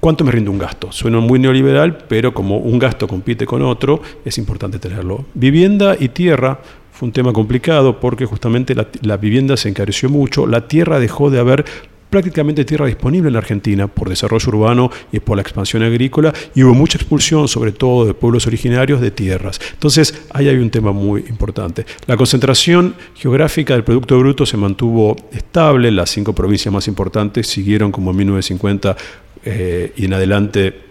[0.00, 0.92] ¿Cuánto me rinde un gasto?
[0.92, 5.24] Suena muy neoliberal, pero como un gasto compite con otro, es importante tenerlo.
[5.34, 6.60] Vivienda y tierra
[6.92, 11.30] fue un tema complicado porque justamente la, la, vivienda se encareció mucho, la tierra dejó
[11.30, 11.64] de haber
[12.10, 16.62] prácticamente tierra disponible en la Argentina por desarrollo urbano y por la expansión agrícola y
[16.62, 19.60] hubo mucha expulsión, sobre todo de pueblos originarios, de tierras.
[19.72, 21.84] Entonces, ahí hay un tema muy importante.
[22.06, 27.92] La concentración geográfica del Producto Bruto se mantuvo estable, las cinco provincias más importantes siguieron
[27.92, 28.96] como en 1950
[29.44, 30.88] eh, y en adelante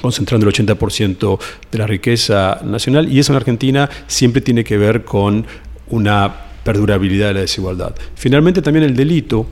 [0.00, 1.38] concentrando el 80%
[1.72, 5.44] de la riqueza nacional y eso en Argentina siempre tiene que ver con
[5.88, 6.32] una
[6.64, 7.94] perdurabilidad de la desigualdad.
[8.14, 9.46] Finalmente también el delito,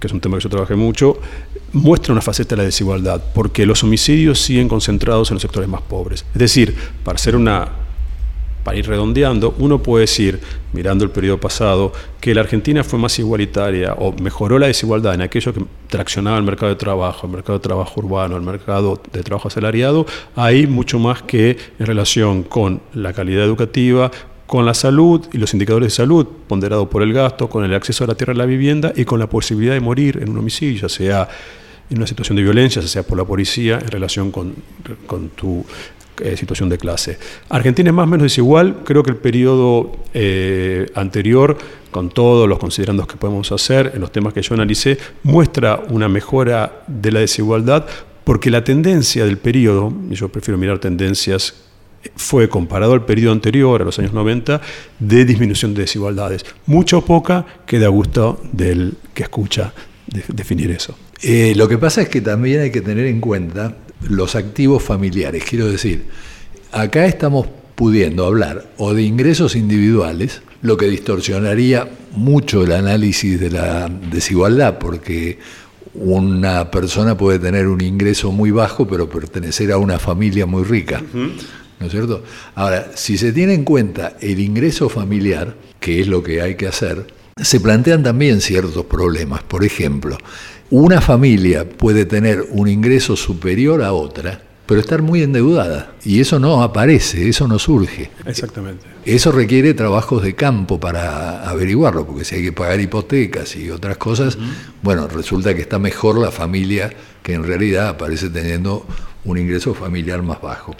[0.00, 1.18] que es un tema que yo trabajé mucho,
[1.72, 5.82] muestra una faceta de la desigualdad, porque los homicidios siguen concentrados en los sectores más
[5.82, 6.24] pobres.
[6.32, 6.74] Es decir,
[7.04, 7.82] para ser una
[8.64, 10.40] para ir redondeando, uno puede decir,
[10.72, 15.22] mirando el periodo pasado, que la Argentina fue más igualitaria o mejoró la desigualdad en
[15.22, 19.22] aquello que traccionaba el mercado de trabajo, el mercado de trabajo urbano, el mercado de
[19.22, 24.10] trabajo asalariado, hay mucho más que en relación con la calidad educativa,
[24.52, 28.04] con la salud y los indicadores de salud, ponderado por el gasto, con el acceso
[28.04, 30.82] a la tierra y la vivienda y con la posibilidad de morir en un homicidio,
[30.82, 31.26] ya sea
[31.88, 34.54] en una situación de violencia, ya sea por la policía, en relación con,
[35.06, 35.64] con tu
[36.20, 37.16] eh, situación de clase.
[37.48, 41.56] Argentina es más o menos desigual, creo que el periodo eh, anterior,
[41.90, 46.10] con todos los considerandos que podemos hacer en los temas que yo analicé, muestra una
[46.10, 47.86] mejora de la desigualdad
[48.24, 51.71] porque la tendencia del periodo, y yo prefiero mirar tendencias
[52.16, 54.60] fue comparado al periodo anterior, a los años 90,
[54.98, 56.44] de disminución de desigualdades.
[56.66, 59.72] Mucho o poca queda a gusto del que escucha
[60.28, 60.96] definir eso.
[61.22, 63.76] Eh, lo que pasa es que también hay que tener en cuenta
[64.08, 65.44] los activos familiares.
[65.48, 66.06] Quiero decir,
[66.72, 73.50] acá estamos pudiendo hablar o de ingresos individuales, lo que distorsionaría mucho el análisis de
[73.50, 75.38] la desigualdad, porque
[75.94, 81.02] una persona puede tener un ingreso muy bajo, pero pertenecer a una familia muy rica.
[81.82, 82.22] ¿No es cierto?
[82.54, 86.68] Ahora, si se tiene en cuenta el ingreso familiar, que es lo que hay que
[86.68, 87.08] hacer,
[87.42, 89.42] se plantean también ciertos problemas.
[89.42, 90.16] Por ejemplo,
[90.70, 95.96] una familia puede tener un ingreso superior a otra, pero estar muy endeudada.
[96.04, 98.12] Y eso no aparece, eso no surge.
[98.26, 98.86] Exactamente.
[99.04, 103.96] Eso requiere trabajos de campo para averiguarlo, porque si hay que pagar hipotecas y otras
[103.96, 104.38] cosas,
[104.82, 106.92] bueno, resulta que está mejor la familia
[107.24, 108.86] que en realidad aparece teniendo
[109.24, 110.76] un ingreso familiar más bajo.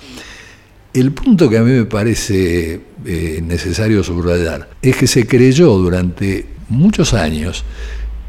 [0.94, 6.46] El punto que a mí me parece eh, necesario subrayar es que se creyó durante
[6.68, 7.64] muchos años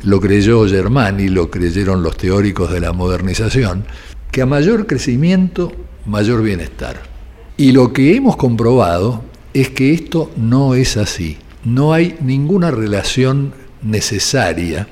[0.03, 3.85] lo creyó Germani, lo creyeron los teóricos de la modernización,
[4.31, 5.71] que a mayor crecimiento,
[6.05, 7.01] mayor bienestar.
[7.55, 11.37] Y lo que hemos comprobado es que esto no es así.
[11.63, 14.87] No hay ninguna relación necesaria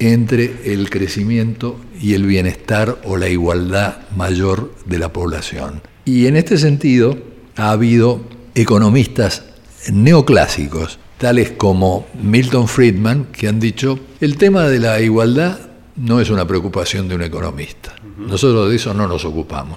[0.00, 5.82] entre el crecimiento y el bienestar o la igualdad mayor de la población.
[6.08, 7.18] Y en este sentido
[7.54, 8.22] ha habido
[8.54, 9.44] economistas
[9.92, 15.58] neoclásicos tales como Milton Friedman, que han dicho, el tema de la igualdad
[15.96, 17.94] no es una preocupación de un economista.
[18.16, 19.76] Nosotros de eso no nos ocupamos.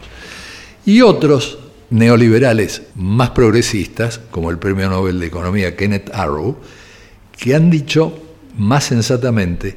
[0.85, 1.57] Y otros
[1.89, 6.55] neoliberales más progresistas, como el Premio Nobel de Economía Kenneth Arrow,
[7.37, 8.17] que han dicho
[8.57, 9.75] más sensatamente,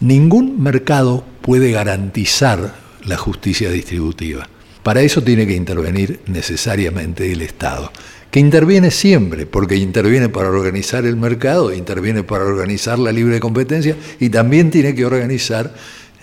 [0.00, 2.74] ningún mercado puede garantizar
[3.04, 4.48] la justicia distributiva.
[4.82, 7.92] Para eso tiene que intervenir necesariamente el Estado
[8.32, 13.94] que interviene siempre, porque interviene para organizar el mercado, interviene para organizar la libre competencia
[14.18, 15.74] y también tiene que organizar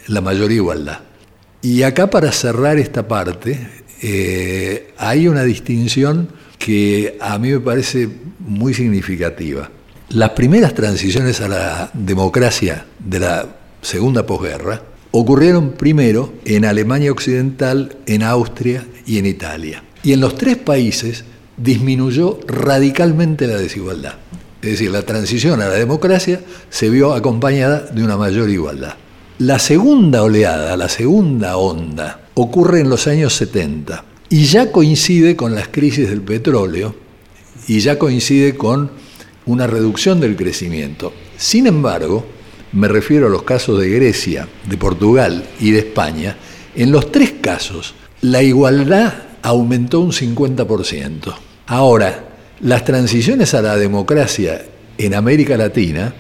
[0.08, 1.02] la mayor igualdad.
[1.62, 3.60] Y acá para cerrar esta parte,
[4.02, 9.70] eh, hay una distinción que a mí me parece muy significativa.
[10.10, 14.82] Las primeras transiciones a la democracia de la segunda posguerra
[15.12, 19.84] ocurrieron primero en Alemania Occidental, en Austria y en Italia.
[20.04, 21.26] Y en los tres países
[21.58, 24.16] disminuyó radicalmente la desigualdad.
[24.62, 28.96] Es decir, la transición a la democracia se vio acompañada de una mayor igualdad.
[29.40, 35.56] La segunda oleada, la segunda onda, ocurre en los años 70 y ya coincide con
[35.56, 36.94] las crisis del petróleo
[37.68, 38.92] y ya coincide con
[39.46, 41.14] una reducción del crecimiento.
[41.38, 42.26] Sin embargo,
[42.74, 46.38] me refiero a los casos de Grecia, de Portugal y de España,
[46.76, 51.34] en los tres casos la igualdad aumentó un 50%.
[51.68, 52.26] Ahora,
[52.62, 54.66] las transiciones a la democracia
[54.98, 56.14] en América Latina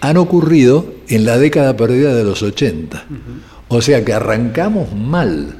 [0.00, 3.04] han ocurrido en la década perdida de los 80.
[3.68, 5.56] O sea que arrancamos mal,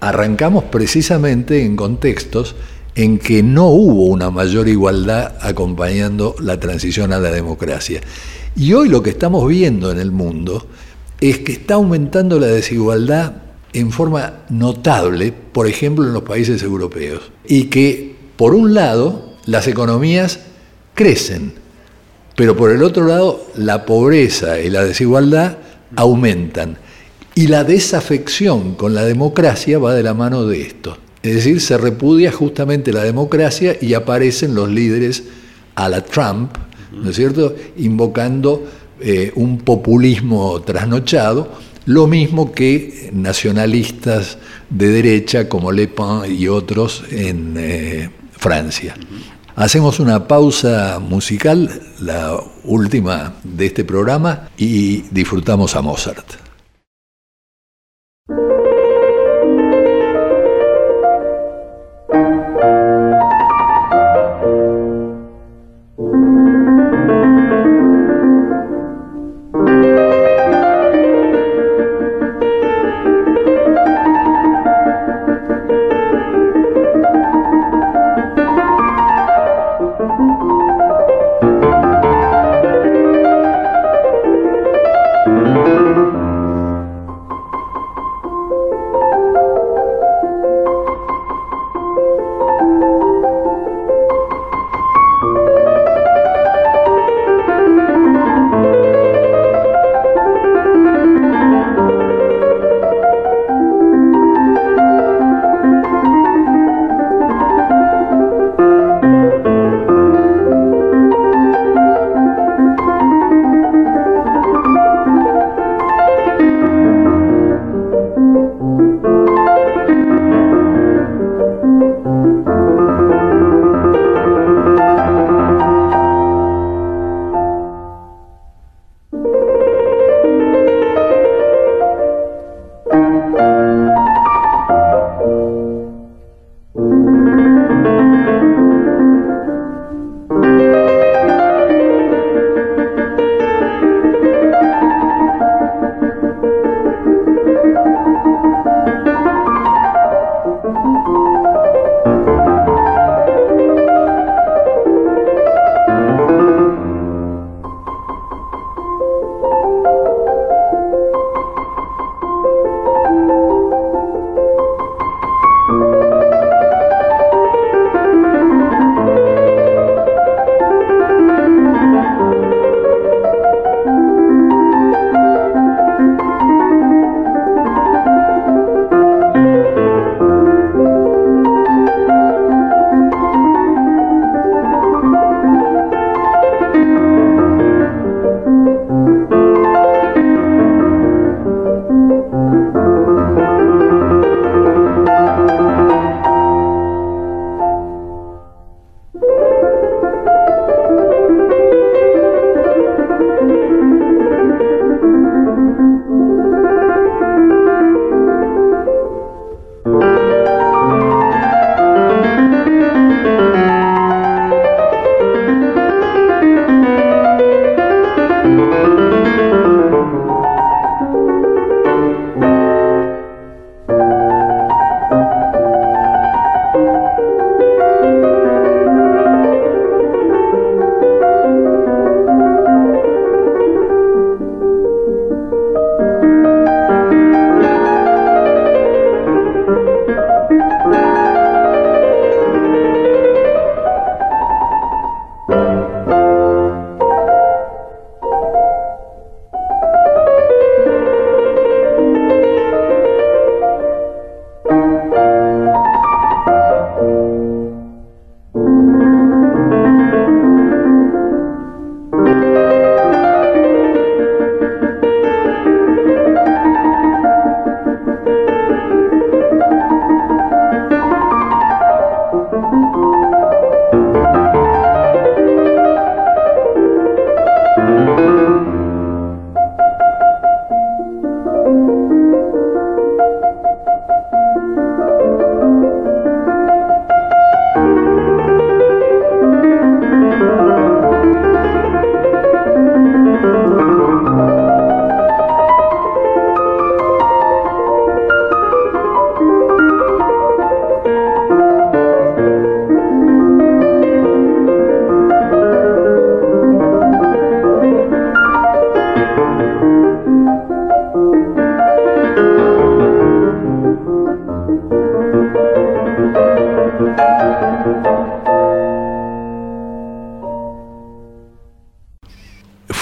[0.00, 2.54] arrancamos precisamente en contextos
[2.94, 8.00] en que no hubo una mayor igualdad acompañando la transición a la democracia.
[8.56, 10.66] Y hoy lo que estamos viendo en el mundo
[11.20, 13.34] es que está aumentando la desigualdad
[13.72, 19.68] en forma notable, por ejemplo, en los países europeos, y que por un lado, las
[19.68, 20.40] economías
[20.94, 21.52] crecen,
[22.36, 25.58] pero por el otro lado, la pobreza y la desigualdad
[25.94, 26.78] aumentan.
[27.36, 30.98] Y la desafección con la democracia va de la mano de esto.
[31.24, 35.24] Es decir, se repudia justamente la democracia y aparecen los líderes
[35.74, 36.54] a la Trump,
[36.92, 38.66] ¿no es cierto?, invocando
[39.00, 41.50] eh, un populismo trasnochado,
[41.86, 44.36] lo mismo que nacionalistas
[44.68, 48.94] de derecha como Le Pen y otros en, eh, Francia.
[49.56, 51.70] Hacemos una pausa musical,
[52.00, 56.43] la última de este programa, y disfrutamos a Mozart.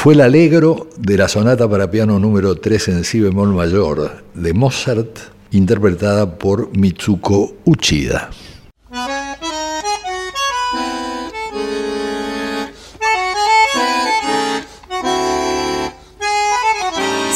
[0.03, 4.53] Fue el alegro de la sonata para piano número 3 en si bemol mayor de
[4.53, 5.17] Mozart,
[5.53, 8.31] interpretada por Mitsuko Uchida.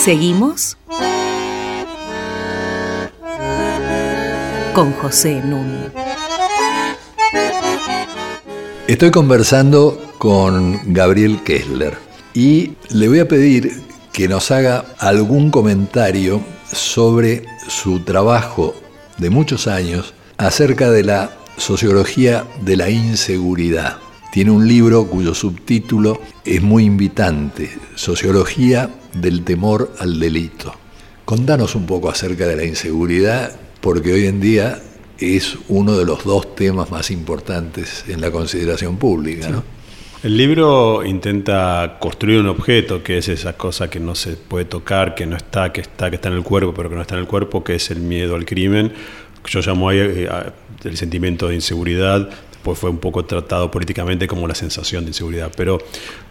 [0.03, 0.77] Seguimos
[4.75, 5.93] con José Núñez.
[8.89, 12.06] Estoy conversando con Gabriel Kessler
[12.37, 13.73] y le voy a pedir
[14.13, 18.75] que nos haga algún comentario sobre su trabajo
[19.17, 23.97] de muchos años acerca de la sociología de la inseguridad.
[24.33, 30.75] Tiene un libro cuyo subtítulo es muy invitante, Sociología del temor al delito.
[31.25, 34.83] Contanos un poco acerca de la inseguridad, porque hoy en día
[35.19, 39.49] es uno de los dos temas más importantes en la consideración pública.
[39.49, 39.76] ¿no?
[40.27, 45.15] El libro intenta construir un objeto que es esa cosa que no se puede tocar,
[45.15, 47.21] que no está, que está, que está en el cuerpo, pero que no está en
[47.21, 48.93] el cuerpo, que es el miedo al crimen.
[49.45, 50.29] Yo llamo ahí eh,
[50.83, 52.29] el sentimiento de inseguridad,
[52.75, 55.53] fue un poco tratado políticamente como la sensación de inseguridad.
[55.57, 55.79] Pero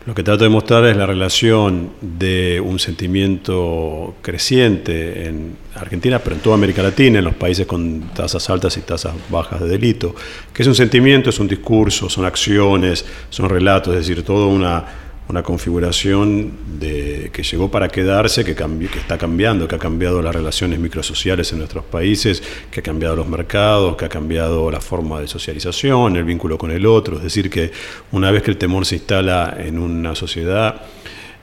[0.05, 6.35] lo que trato de mostrar es la relación de un sentimiento creciente en Argentina, pero
[6.35, 10.15] en toda América Latina, en los países con tasas altas y tasas bajas de delito,
[10.53, 15.04] que es un sentimiento, es un discurso, son acciones, son relatos, es decir, toda una
[15.27, 20.35] una configuración de, que llegó para quedarse, que, que está cambiando, que ha cambiado las
[20.35, 25.19] relaciones microsociales en nuestros países, que ha cambiado los mercados, que ha cambiado la forma
[25.19, 27.17] de socialización, el vínculo con el otro.
[27.17, 27.71] Es decir, que
[28.11, 30.81] una vez que el temor se instala en una sociedad,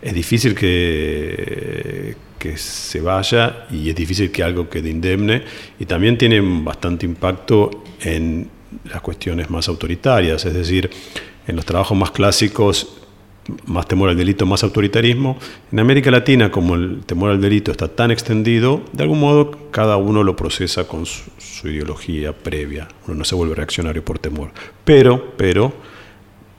[0.01, 5.43] es difícil que, que se vaya y es difícil que algo quede indemne
[5.78, 8.49] y también tiene bastante impacto en
[8.85, 10.91] las cuestiones más autoritarias, es decir,
[11.47, 13.01] en los trabajos más clásicos
[13.66, 15.38] más temor al delito, más autoritarismo.
[15.70, 19.97] En América Latina, como el temor al delito está tan extendido, de algún modo cada
[19.97, 21.32] uno lo procesa con su,
[21.64, 22.88] ideología previa.
[23.07, 24.51] Uno no se vuelve reaccionario por temor.
[24.84, 25.72] Pero, pero,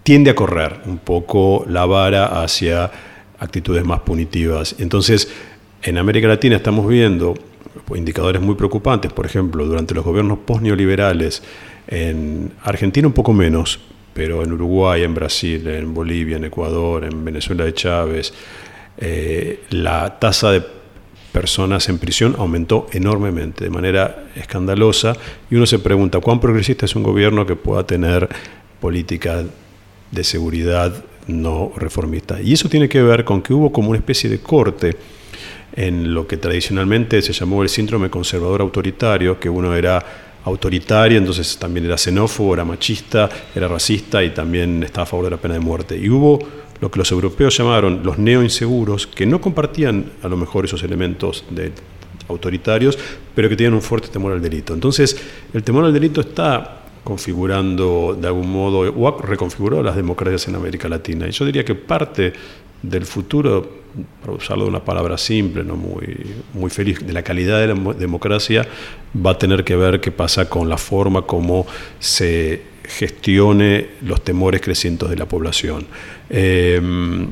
[0.03, 2.89] tiende a correr un poco la vara hacia
[3.39, 4.75] actitudes más punitivas.
[4.79, 5.29] Entonces,
[5.81, 7.33] en América Latina estamos viendo
[7.95, 11.43] indicadores muy preocupantes, por ejemplo, durante los gobiernos post-neoliberales,
[11.87, 13.79] en Argentina un poco menos,
[14.13, 18.33] pero en Uruguay, en Brasil, en Bolivia, en Ecuador, en Venezuela de Chávez,
[18.97, 20.63] eh, la tasa de
[21.31, 25.15] personas en prisión aumentó enormemente, de manera escandalosa,
[25.49, 28.29] y uno se pregunta, ¿cuán progresista es un gobierno que pueda tener
[28.79, 29.43] política
[30.11, 32.39] de seguridad no reformista?
[32.39, 34.95] Y eso tiene que ver con que hubo como una especie de corte
[35.75, 40.05] en lo que tradicionalmente se llamó el síndrome conservador autoritario, que uno era
[40.45, 45.31] autoritaria, entonces también era xenófobo, era machista, era racista y también estaba a favor de
[45.31, 45.97] la pena de muerte.
[45.97, 46.39] Y hubo
[46.81, 51.45] lo que los europeos llamaron los neoinseguros, que no compartían a lo mejor esos elementos
[51.49, 51.71] de
[52.27, 52.97] autoritarios,
[53.33, 54.73] pero que tenían un fuerte temor al delito.
[54.73, 55.17] Entonces,
[55.53, 60.55] el temor al delito está configurando de algún modo, o ha reconfigurado las democracias en
[60.55, 61.27] América Latina.
[61.27, 62.33] Y yo diría que parte
[62.83, 63.83] del futuro
[64.21, 66.17] para usarlo de una palabra simple, no muy,
[66.53, 68.67] muy feliz, de la calidad de la democracia,
[69.15, 71.65] va a tener que ver qué pasa con la forma como
[71.99, 75.85] se gestione los temores crecientes de la población.
[76.29, 77.27] Em,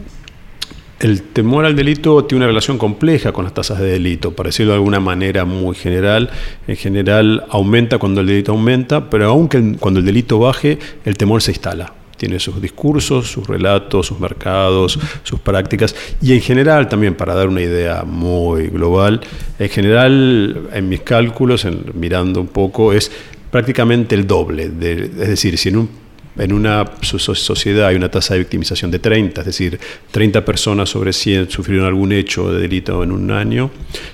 [0.99, 4.73] el temor al delito tiene una relación compleja con las tasas de delito, para decirlo
[4.73, 6.29] de alguna manera muy general.
[6.67, 11.41] En general aumenta cuando el delito aumenta, pero aunque cuando el delito baje, el temor
[11.41, 17.15] se instala tiene sus discursos, sus relatos, sus mercados, sus prácticas y en general también
[17.15, 19.21] para dar una idea muy global,
[19.57, 21.65] en general en mis cálculos,
[21.95, 23.11] mirando un poco, es
[23.49, 25.89] prácticamente el doble, es decir, si en
[26.37, 29.79] en una sociedad hay una tasa de victimización de 30, es decir,
[30.11, 33.71] 30 personas sobre 100 sufrieron algún hecho de delito en un año.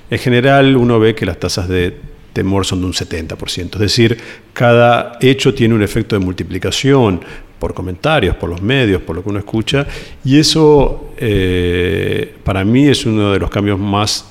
[0.10, 1.94] En general uno ve que las tasas de
[2.32, 4.18] temor son de un 70%, es decir,
[4.54, 7.22] cada hecho tiene un efecto de multiplicación
[7.60, 9.86] por comentarios, por los medios, por lo que uno escucha,
[10.24, 14.26] y eso eh, para mí es uno de los cambios más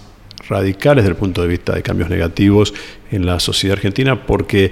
[0.48, 2.72] radicales desde el punto de vista de cambios negativos
[3.10, 4.70] en la sociedad argentina, porque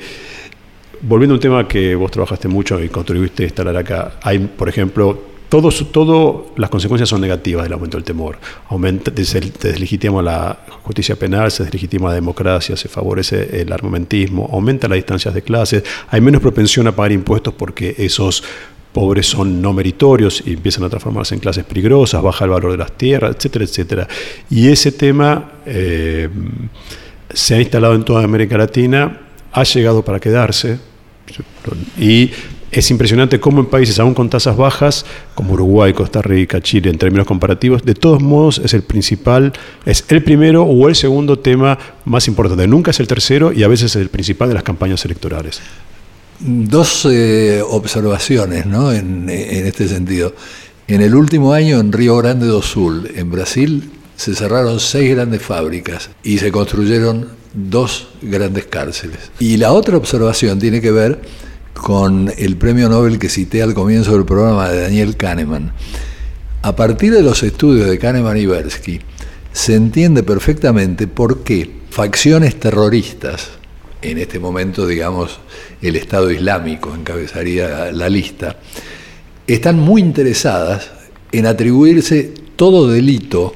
[1.03, 4.69] volviendo a un tema que vos trabajaste mucho y contribuiste a instalar acá, hay, por
[4.69, 8.39] ejemplo, todo, las consecuencias son negativas del aumento del temor.
[8.69, 14.89] Aumenta, se deslegitima la justicia penal, se deslegitima la democracia, se favorece el armamentismo, aumenta
[14.89, 18.43] las distancias de clases, hay menos propensión a pagar impuestos porque esos
[18.93, 22.79] pobres son no meritorios y empiezan a transformarse en clases peligrosas, baja el valor de
[22.79, 24.09] las tierras, etcétera, etcétera.
[24.51, 26.29] Y ese tema eh,
[27.33, 29.21] se ha instalado en toda América Latina,
[29.53, 30.79] ha llegado para quedarse
[31.99, 32.31] y
[32.75, 36.99] es impresionante cómo en países aún con tasas bajas, como Uruguay, Costa Rica, Chile, en
[36.99, 39.53] términos comparativos, de todos modos es el principal,
[39.85, 42.67] es el primero o el segundo tema más importante.
[42.67, 45.61] Nunca es el tercero y a veces es el principal de las campañas electorales.
[46.41, 48.93] Dos eh, observaciones ¿no?
[48.93, 50.35] en, en este sentido.
[50.89, 55.43] En el último año en Río Grande do Sul, en Brasil, se cerraron seis grandes
[55.43, 59.31] fábricas y se construyeron dos grandes cárceles.
[59.39, 61.21] Y la otra observación tiene que ver
[61.75, 65.73] con el premio Nobel que cité al comienzo del programa de Daniel Kahneman.
[66.63, 69.01] A partir de los estudios de Kahneman y Bersky,
[69.53, 73.51] se entiende perfectamente por qué facciones terroristas,
[74.03, 75.41] en este momento, digamos,
[75.81, 78.57] el Estado Islámico encabezaría la lista,
[79.47, 80.91] están muy interesadas
[81.33, 83.55] en atribuirse todo delito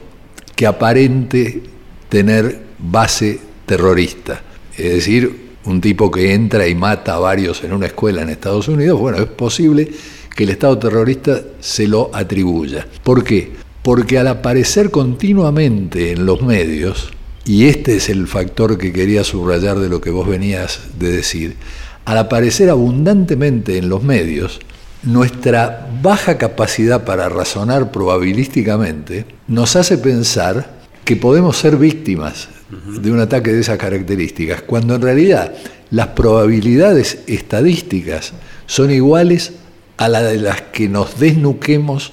[0.57, 1.63] que aparente
[2.09, 4.43] tener base terrorista.
[4.77, 8.69] Es decir, un tipo que entra y mata a varios en una escuela en Estados
[8.69, 9.89] Unidos, bueno, es posible
[10.35, 12.87] que el Estado terrorista se lo atribuya.
[13.03, 13.53] ¿Por qué?
[13.83, 17.11] Porque al aparecer continuamente en los medios,
[17.45, 21.57] y este es el factor que quería subrayar de lo que vos venías de decir,
[22.05, 24.61] al aparecer abundantemente en los medios,
[25.03, 33.21] nuestra baja capacidad para razonar probabilísticamente nos hace pensar que podemos ser víctimas de un
[33.21, 35.55] ataque de esas características, cuando en realidad
[35.91, 38.33] las probabilidades estadísticas
[38.67, 39.53] son iguales
[39.97, 42.13] a las de las que nos desnuquemos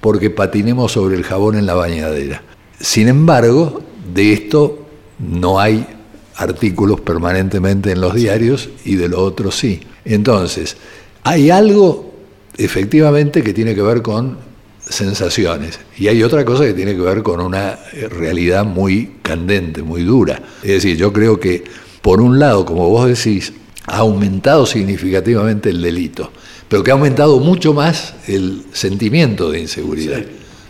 [0.00, 2.42] porque patinemos sobre el jabón en la bañadera.
[2.80, 3.82] Sin embargo,
[4.12, 4.86] de esto
[5.20, 5.86] no hay
[6.36, 9.80] artículos permanentemente en los diarios y de lo otro sí.
[10.04, 10.76] Entonces,
[11.22, 12.12] hay algo
[12.56, 14.36] efectivamente que tiene que ver con
[14.88, 17.78] sensaciones y hay otra cosa que tiene que ver con una
[18.10, 20.42] realidad muy candente, muy dura.
[20.62, 21.64] Es decir, yo creo que
[22.02, 23.52] por un lado, como vos decís,
[23.86, 26.32] ha aumentado significativamente el delito,
[26.68, 30.22] pero que ha aumentado mucho más el sentimiento de inseguridad.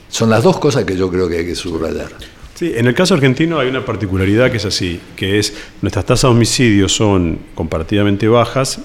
[0.08, 2.10] Son las dos cosas que yo creo que hay que subrayar.
[2.54, 6.22] Sí, en el caso argentino hay una particularidad que es así, que es nuestras tasas
[6.30, 8.78] de homicidios son comparativamente bajas,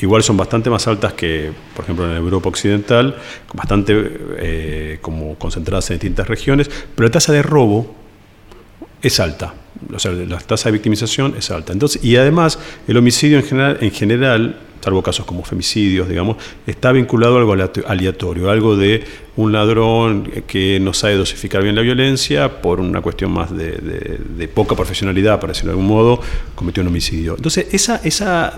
[0.00, 3.16] igual son bastante más altas que, por ejemplo, en Europa Occidental,
[3.52, 3.94] bastante
[4.38, 7.94] eh, como concentradas en distintas regiones, pero la tasa de robo
[9.02, 9.54] es alta.
[9.94, 11.72] O sea, la tasa de victimización es alta.
[11.72, 16.36] Entonces, y además, el homicidio en general, en general, salvo casos como femicidios, digamos,
[16.66, 17.54] está vinculado a algo
[17.86, 19.04] aleatorio, algo de
[19.36, 24.74] un ladrón que no sabe dosificar bien la violencia por una cuestión más de, poca
[24.74, 26.20] profesionalidad, para decirlo de algún modo,
[26.54, 27.34] cometió un homicidio.
[27.36, 28.54] Entonces, esa, esa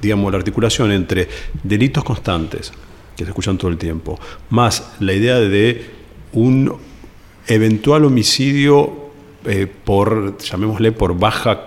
[0.00, 1.28] digamos, la articulación entre
[1.62, 2.72] delitos constantes,
[3.16, 4.18] que se escuchan todo el tiempo,
[4.50, 5.90] más la idea de
[6.32, 6.76] un
[7.46, 9.10] eventual homicidio
[9.44, 11.66] eh, por, llamémosle, por baja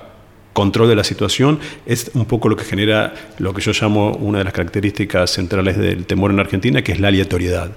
[0.53, 4.37] control de la situación, es un poco lo que genera lo que yo llamo una
[4.37, 7.71] de las características centrales del temor en Argentina, que es la aleatoriedad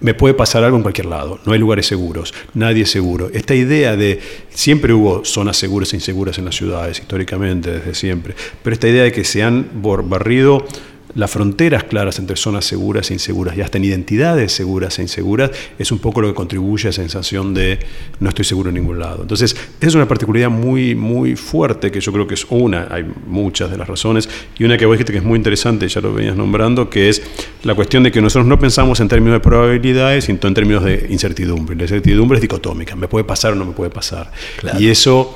[0.00, 3.30] me puede pasar algo en cualquier lado, no hay lugares seguros, nadie es seguro.
[3.32, 4.20] Esta idea de,
[4.50, 9.04] siempre hubo zonas seguras e inseguras en las ciudades, históricamente, desde siempre, pero esta idea
[9.04, 10.66] de que se han barrido
[11.16, 15.50] las fronteras claras entre zonas seguras e inseguras y hasta en identidades seguras e inseguras
[15.78, 17.78] es un poco lo que contribuye a esa sensación de
[18.20, 19.22] no estoy seguro en ningún lado.
[19.22, 23.70] Entonces, es una particularidad muy, muy fuerte que yo creo que es una, hay muchas
[23.70, 26.36] de las razones, y una que vos dijiste que es muy interesante, ya lo venías
[26.36, 27.22] nombrando, que es
[27.62, 31.06] la cuestión de que nosotros no pensamos en términos de probabilidades, sino en términos de
[31.08, 31.76] incertidumbre.
[31.76, 34.30] La incertidumbre es dicotómica, me puede pasar o no me puede pasar.
[34.78, 35.34] Y eso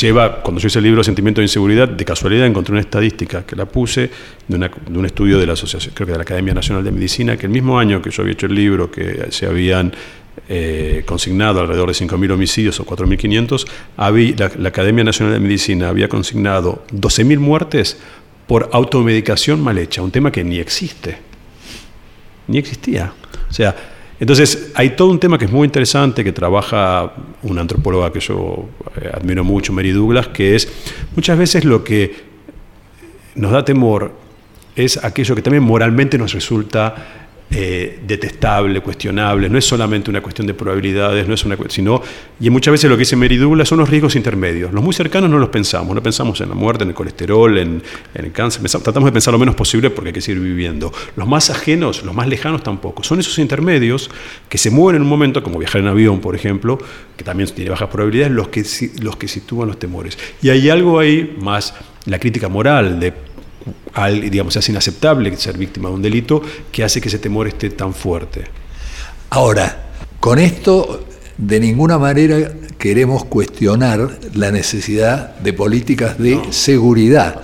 [0.00, 3.54] lleva, cuando yo hice el libro Sentimiento de Inseguridad, de casualidad encontré una estadística que
[3.54, 4.10] la puse
[4.48, 4.70] de,
[5.04, 7.52] un estudio de la Asociación, creo que de la Academia Nacional de Medicina, que el
[7.52, 9.92] mismo año que yo había hecho el libro, que se habían
[10.48, 13.66] eh, consignado alrededor de 5.000 homicidios o 4.500,
[14.36, 17.98] la, la Academia Nacional de Medicina había consignado 12.000 muertes
[18.46, 21.18] por automedicación mal hecha, un tema que ni existe,
[22.48, 23.12] ni existía.
[23.50, 23.76] O sea,
[24.18, 28.70] entonces, hay todo un tema que es muy interesante, que trabaja una antropóloga que yo
[28.96, 30.66] eh, admiro mucho, Mary Douglas, que es
[31.14, 32.32] muchas veces lo que
[33.34, 34.23] nos da temor
[34.76, 40.44] es aquello que también moralmente nos resulta eh, detestable, cuestionable, no es solamente una cuestión
[40.46, 42.02] de probabilidades, no es una sino,
[42.40, 44.72] y muchas veces lo que dice Mary Douglas son los riesgos intermedios.
[44.72, 47.80] Los muy cercanos no los pensamos, no pensamos en la muerte, en el colesterol, en,
[48.14, 50.92] el cáncer, tratamos de pensar lo menos posible porque hay que seguir viviendo.
[51.14, 53.04] Los más ajenos, los más lejanos tampoco.
[53.04, 54.10] Son esos intermedios
[54.48, 56.78] que se mueven en un momento, como viajar en avión, por ejemplo,
[57.16, 58.64] que también tiene bajas probabilidades, los que,
[59.00, 60.18] los que sitúan los temores.
[60.42, 61.72] Y hay algo ahí más
[62.06, 63.12] la crítica moral de
[63.94, 67.70] al, digamos, es inaceptable ser víctima de un delito que hace que ese temor esté
[67.70, 68.44] tan fuerte.
[69.30, 69.84] Ahora,
[70.20, 71.06] con esto
[71.38, 77.40] de ninguna manera queremos cuestionar la necesidad de políticas de seguridad,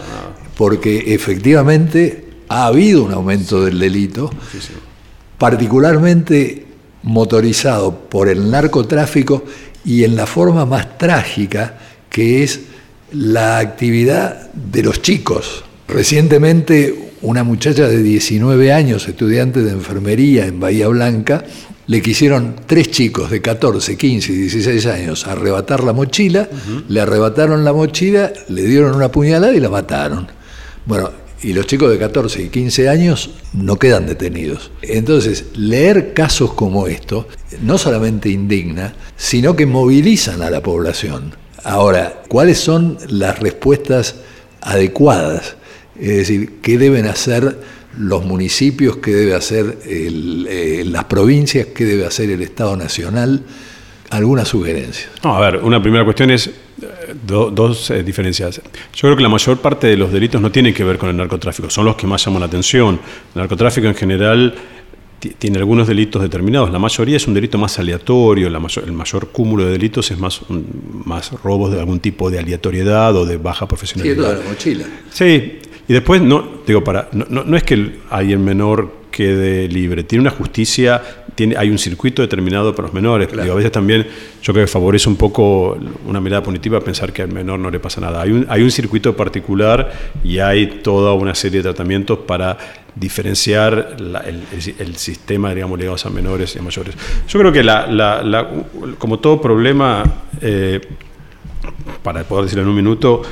[0.56, 4.30] porque efectivamente ha habido un aumento del delito,
[5.38, 6.66] particularmente
[7.02, 9.44] motorizado por el narcotráfico
[9.84, 11.78] y en la forma más trágica
[12.10, 12.60] que es
[13.12, 20.60] la actividad de los chicos Recientemente una muchacha de 19 años, estudiante de enfermería en
[20.60, 21.44] Bahía Blanca,
[21.88, 26.48] le quisieron tres chicos de 14, 15 y 16 años arrebatar la mochila,
[26.88, 30.28] le arrebataron la mochila, le dieron una puñalada y la mataron.
[30.86, 31.10] Bueno,
[31.42, 34.70] y los chicos de 14 y 15 años no quedan detenidos.
[34.82, 37.26] Entonces, leer casos como esto
[37.62, 41.34] no solamente indigna, sino que movilizan a la población.
[41.64, 44.14] Ahora, ¿cuáles son las respuestas
[44.60, 45.56] adecuadas?
[46.00, 47.58] Es decir, ¿qué deben hacer
[47.98, 48.96] los municipios?
[48.96, 51.66] ¿Qué debe hacer eh, las provincias?
[51.74, 53.42] ¿Qué debe hacer el Estado Nacional?
[54.10, 55.08] ¿Alguna sugerencia?
[55.22, 56.50] No, a ver, una primera cuestión es
[57.26, 58.60] dos eh, diferencias.
[58.94, 61.16] Yo creo que la mayor parte de los delitos no tienen que ver con el
[61.16, 62.98] narcotráfico, son los que más llaman la atención.
[63.34, 64.54] El narcotráfico en general
[65.38, 66.70] tiene algunos delitos determinados.
[66.70, 70.40] La mayoría es un delito más aleatorio, el mayor cúmulo de delitos es más,
[71.04, 74.38] más robos de algún tipo de aleatoriedad o de baja profesionalidad.
[74.38, 74.84] Sí, la mochila.
[75.10, 75.58] Sí,
[75.90, 80.30] y después, no, digo, para, no, no, es que alguien menor quede libre, tiene una
[80.30, 81.02] justicia,
[81.34, 83.28] tiene, hay un circuito determinado para los menores.
[83.36, 84.06] a veces también
[84.40, 85.76] yo creo que favorece un poco
[86.06, 88.22] una mirada punitiva pensar que al menor no le pasa nada.
[88.22, 89.90] Hay un, hay un circuito particular
[90.22, 92.56] y hay toda una serie de tratamientos para
[92.94, 93.96] diferenciar
[94.78, 96.94] el, sistema, digamos, ligados a menores y a mayores.
[97.26, 98.48] Yo creo que la,
[98.96, 100.04] como todo problema,
[100.40, 100.80] eh,
[102.04, 103.22] para poder decirlo en un minuto,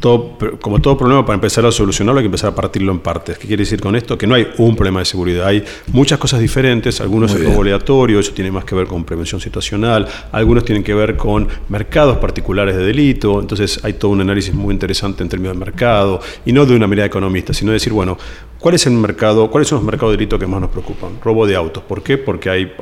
[0.00, 3.38] como todo problema, para empezar a solucionarlo hay que empezar a partirlo en partes.
[3.38, 4.16] ¿Qué quiere decir con esto?
[4.16, 8.20] Que no hay un problema de seguridad, hay muchas cosas diferentes, algunos es robo aleatorio,
[8.20, 12.76] eso tiene más que ver con prevención situacional, algunos tienen que ver con mercados particulares
[12.76, 16.64] de delito, entonces hay todo un análisis muy interesante en términos de mercado, y no
[16.64, 18.16] de una mirada economista, sino de decir, bueno,
[18.58, 21.20] ¿cuál es el mercado, cuáles son los mercados de delito que más nos preocupan?
[21.22, 21.82] Robo de autos.
[21.84, 22.18] ¿Por qué?
[22.18, 22.72] Porque hay,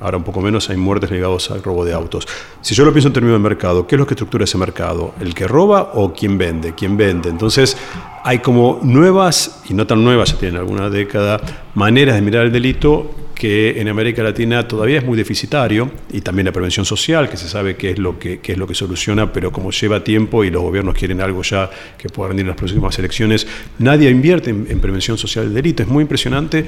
[0.00, 2.26] ahora un poco menos, hay muertes ligados al robo de autos.
[2.60, 5.14] Si yo lo pienso en términos de mercado, ¿qué es lo que estructura ese mercado?
[5.20, 6.51] ¿El que roba o quién vende?
[6.52, 7.28] Vende, quién vende.
[7.28, 7.76] Entonces
[8.24, 11.40] hay como nuevas, y no tan nuevas, ya tienen alguna década,
[11.74, 16.46] maneras de mirar el delito que en América Latina todavía es muy deficitario, y también
[16.46, 19.50] la prevención social, que se sabe qué es lo que, es lo que soluciona, pero
[19.50, 22.96] como lleva tiempo y los gobiernos quieren algo ya que pueda rendir en las próximas
[22.98, 23.46] elecciones,
[23.78, 25.82] nadie invierte en prevención social del delito.
[25.82, 26.64] Es muy impresionante.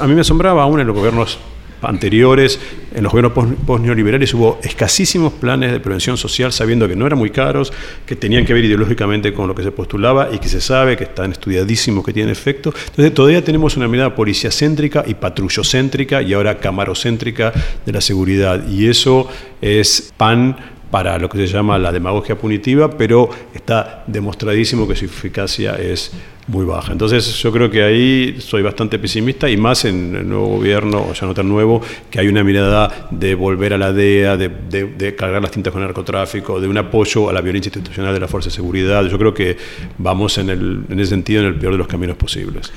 [0.00, 1.38] A mí me asombraba aún en los gobiernos
[1.82, 2.58] anteriores,
[2.94, 3.32] en los gobiernos
[3.66, 7.72] post-neoliberales hubo escasísimos planes de prevención social, sabiendo que no eran muy caros,
[8.06, 11.04] que tenían que ver ideológicamente con lo que se postulaba y que se sabe que
[11.04, 12.72] están estudiadísimos, que tienen efecto.
[12.88, 17.52] Entonces, todavía tenemos una mirada policiacéntrica y patrullocéntrica y ahora camarocéntrica
[17.84, 18.66] de la seguridad.
[18.68, 19.28] Y eso
[19.60, 20.56] es pan
[20.96, 26.10] para lo que se llama la demagogia punitiva, pero está demostradísimo que su eficacia es
[26.46, 26.90] muy baja.
[26.90, 31.12] Entonces yo creo que ahí soy bastante pesimista y más en el nuevo gobierno, o
[31.12, 35.42] ya no tan nuevo, que hay una mirada de volver a la DEA, de, cargar
[35.42, 38.48] las tintas con el narcotráfico, de un apoyo a la violencia institucional de la fuerza
[38.48, 39.04] de seguridad.
[39.04, 39.54] Yo creo que
[39.98, 42.72] vamos en, el, en ese sentido en el peor de los caminos posibles.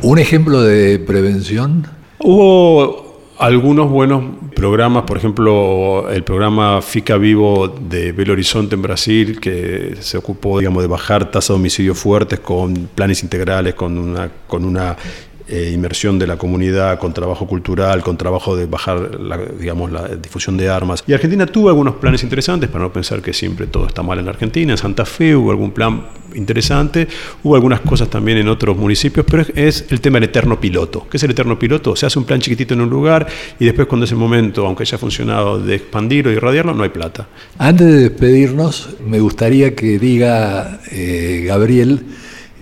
[0.00, 1.86] ¿Un ejemplo de prevención?
[2.18, 4.24] Hubo algunos buenos
[4.54, 10.58] programas, por ejemplo, el programa FICA Vivo de Belo Horizonte en Brasil, que se ocupó,
[10.58, 14.96] digamos, de bajar tasas de homicidios fuertes con planes integrales, con una, con una
[15.48, 20.08] eh, inmersión de la comunidad, con trabajo cultural, con trabajo de bajar, la, digamos, la
[20.08, 21.02] difusión de armas.
[21.06, 24.28] Y Argentina tuvo algunos planes interesantes, para no pensar que siempre todo está mal en
[24.28, 24.72] Argentina.
[24.72, 27.08] En Santa Fe hubo algún plan interesante,
[27.42, 31.06] hubo algunas cosas también en otros municipios, pero es el tema del eterno piloto.
[31.10, 31.96] ¿Qué es el eterno piloto?
[31.96, 33.26] Se hace un plan chiquitito en un lugar
[33.58, 36.90] y después cuando es el momento, aunque haya funcionado, de expandirlo y irradiarlo, no hay
[36.90, 37.28] plata.
[37.58, 42.04] Antes de despedirnos, me gustaría que diga eh, Gabriel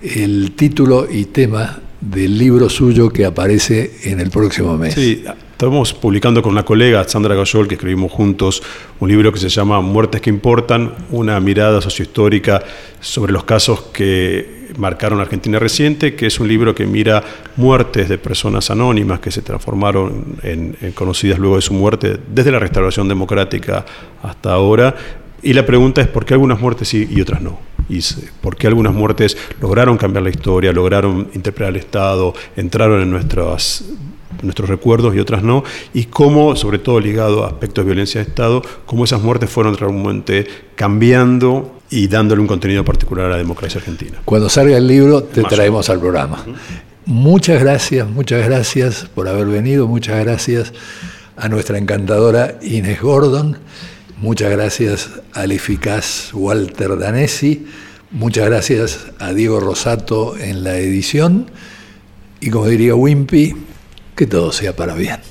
[0.03, 4.95] el título y tema del libro suyo que aparece en el próximo mes.
[4.95, 5.23] Sí,
[5.53, 8.63] estamos publicando con una colega, Sandra Gayol, que escribimos juntos
[8.99, 12.63] un libro que se llama Muertes que importan, una mirada sociohistórica
[13.01, 17.23] sobre los casos que marcaron Argentina reciente, que es un libro que mira
[17.57, 22.51] muertes de personas anónimas que se transformaron en, en conocidas luego de su muerte, desde
[22.51, 23.85] la restauración democrática
[24.23, 24.95] hasta ahora,
[25.43, 27.70] y la pregunta es por qué algunas muertes sí y otras no.
[27.89, 28.01] Y
[28.41, 34.69] por qué algunas muertes lograron cambiar la historia, lograron interpretar al Estado, entraron en nuestros
[34.69, 38.63] recuerdos y otras no, y cómo, sobre todo ligado a aspectos de violencia de Estado,
[38.87, 44.19] cómo esas muertes fueron realmente cambiando y dándole un contenido particular a la democracia argentina.
[44.25, 46.45] Cuando salga el libro te traemos al programa.
[47.07, 50.73] Muchas gracias, muchas gracias por haber venido, muchas gracias
[51.37, 53.59] a nuestra encantadora Inés Gordon.
[54.21, 57.65] Muchas gracias al eficaz Walter Danesi,
[58.11, 61.51] muchas gracias a Diego Rosato en la edición
[62.39, 63.57] y como diría Wimpy,
[64.15, 65.30] que todo sea para bien.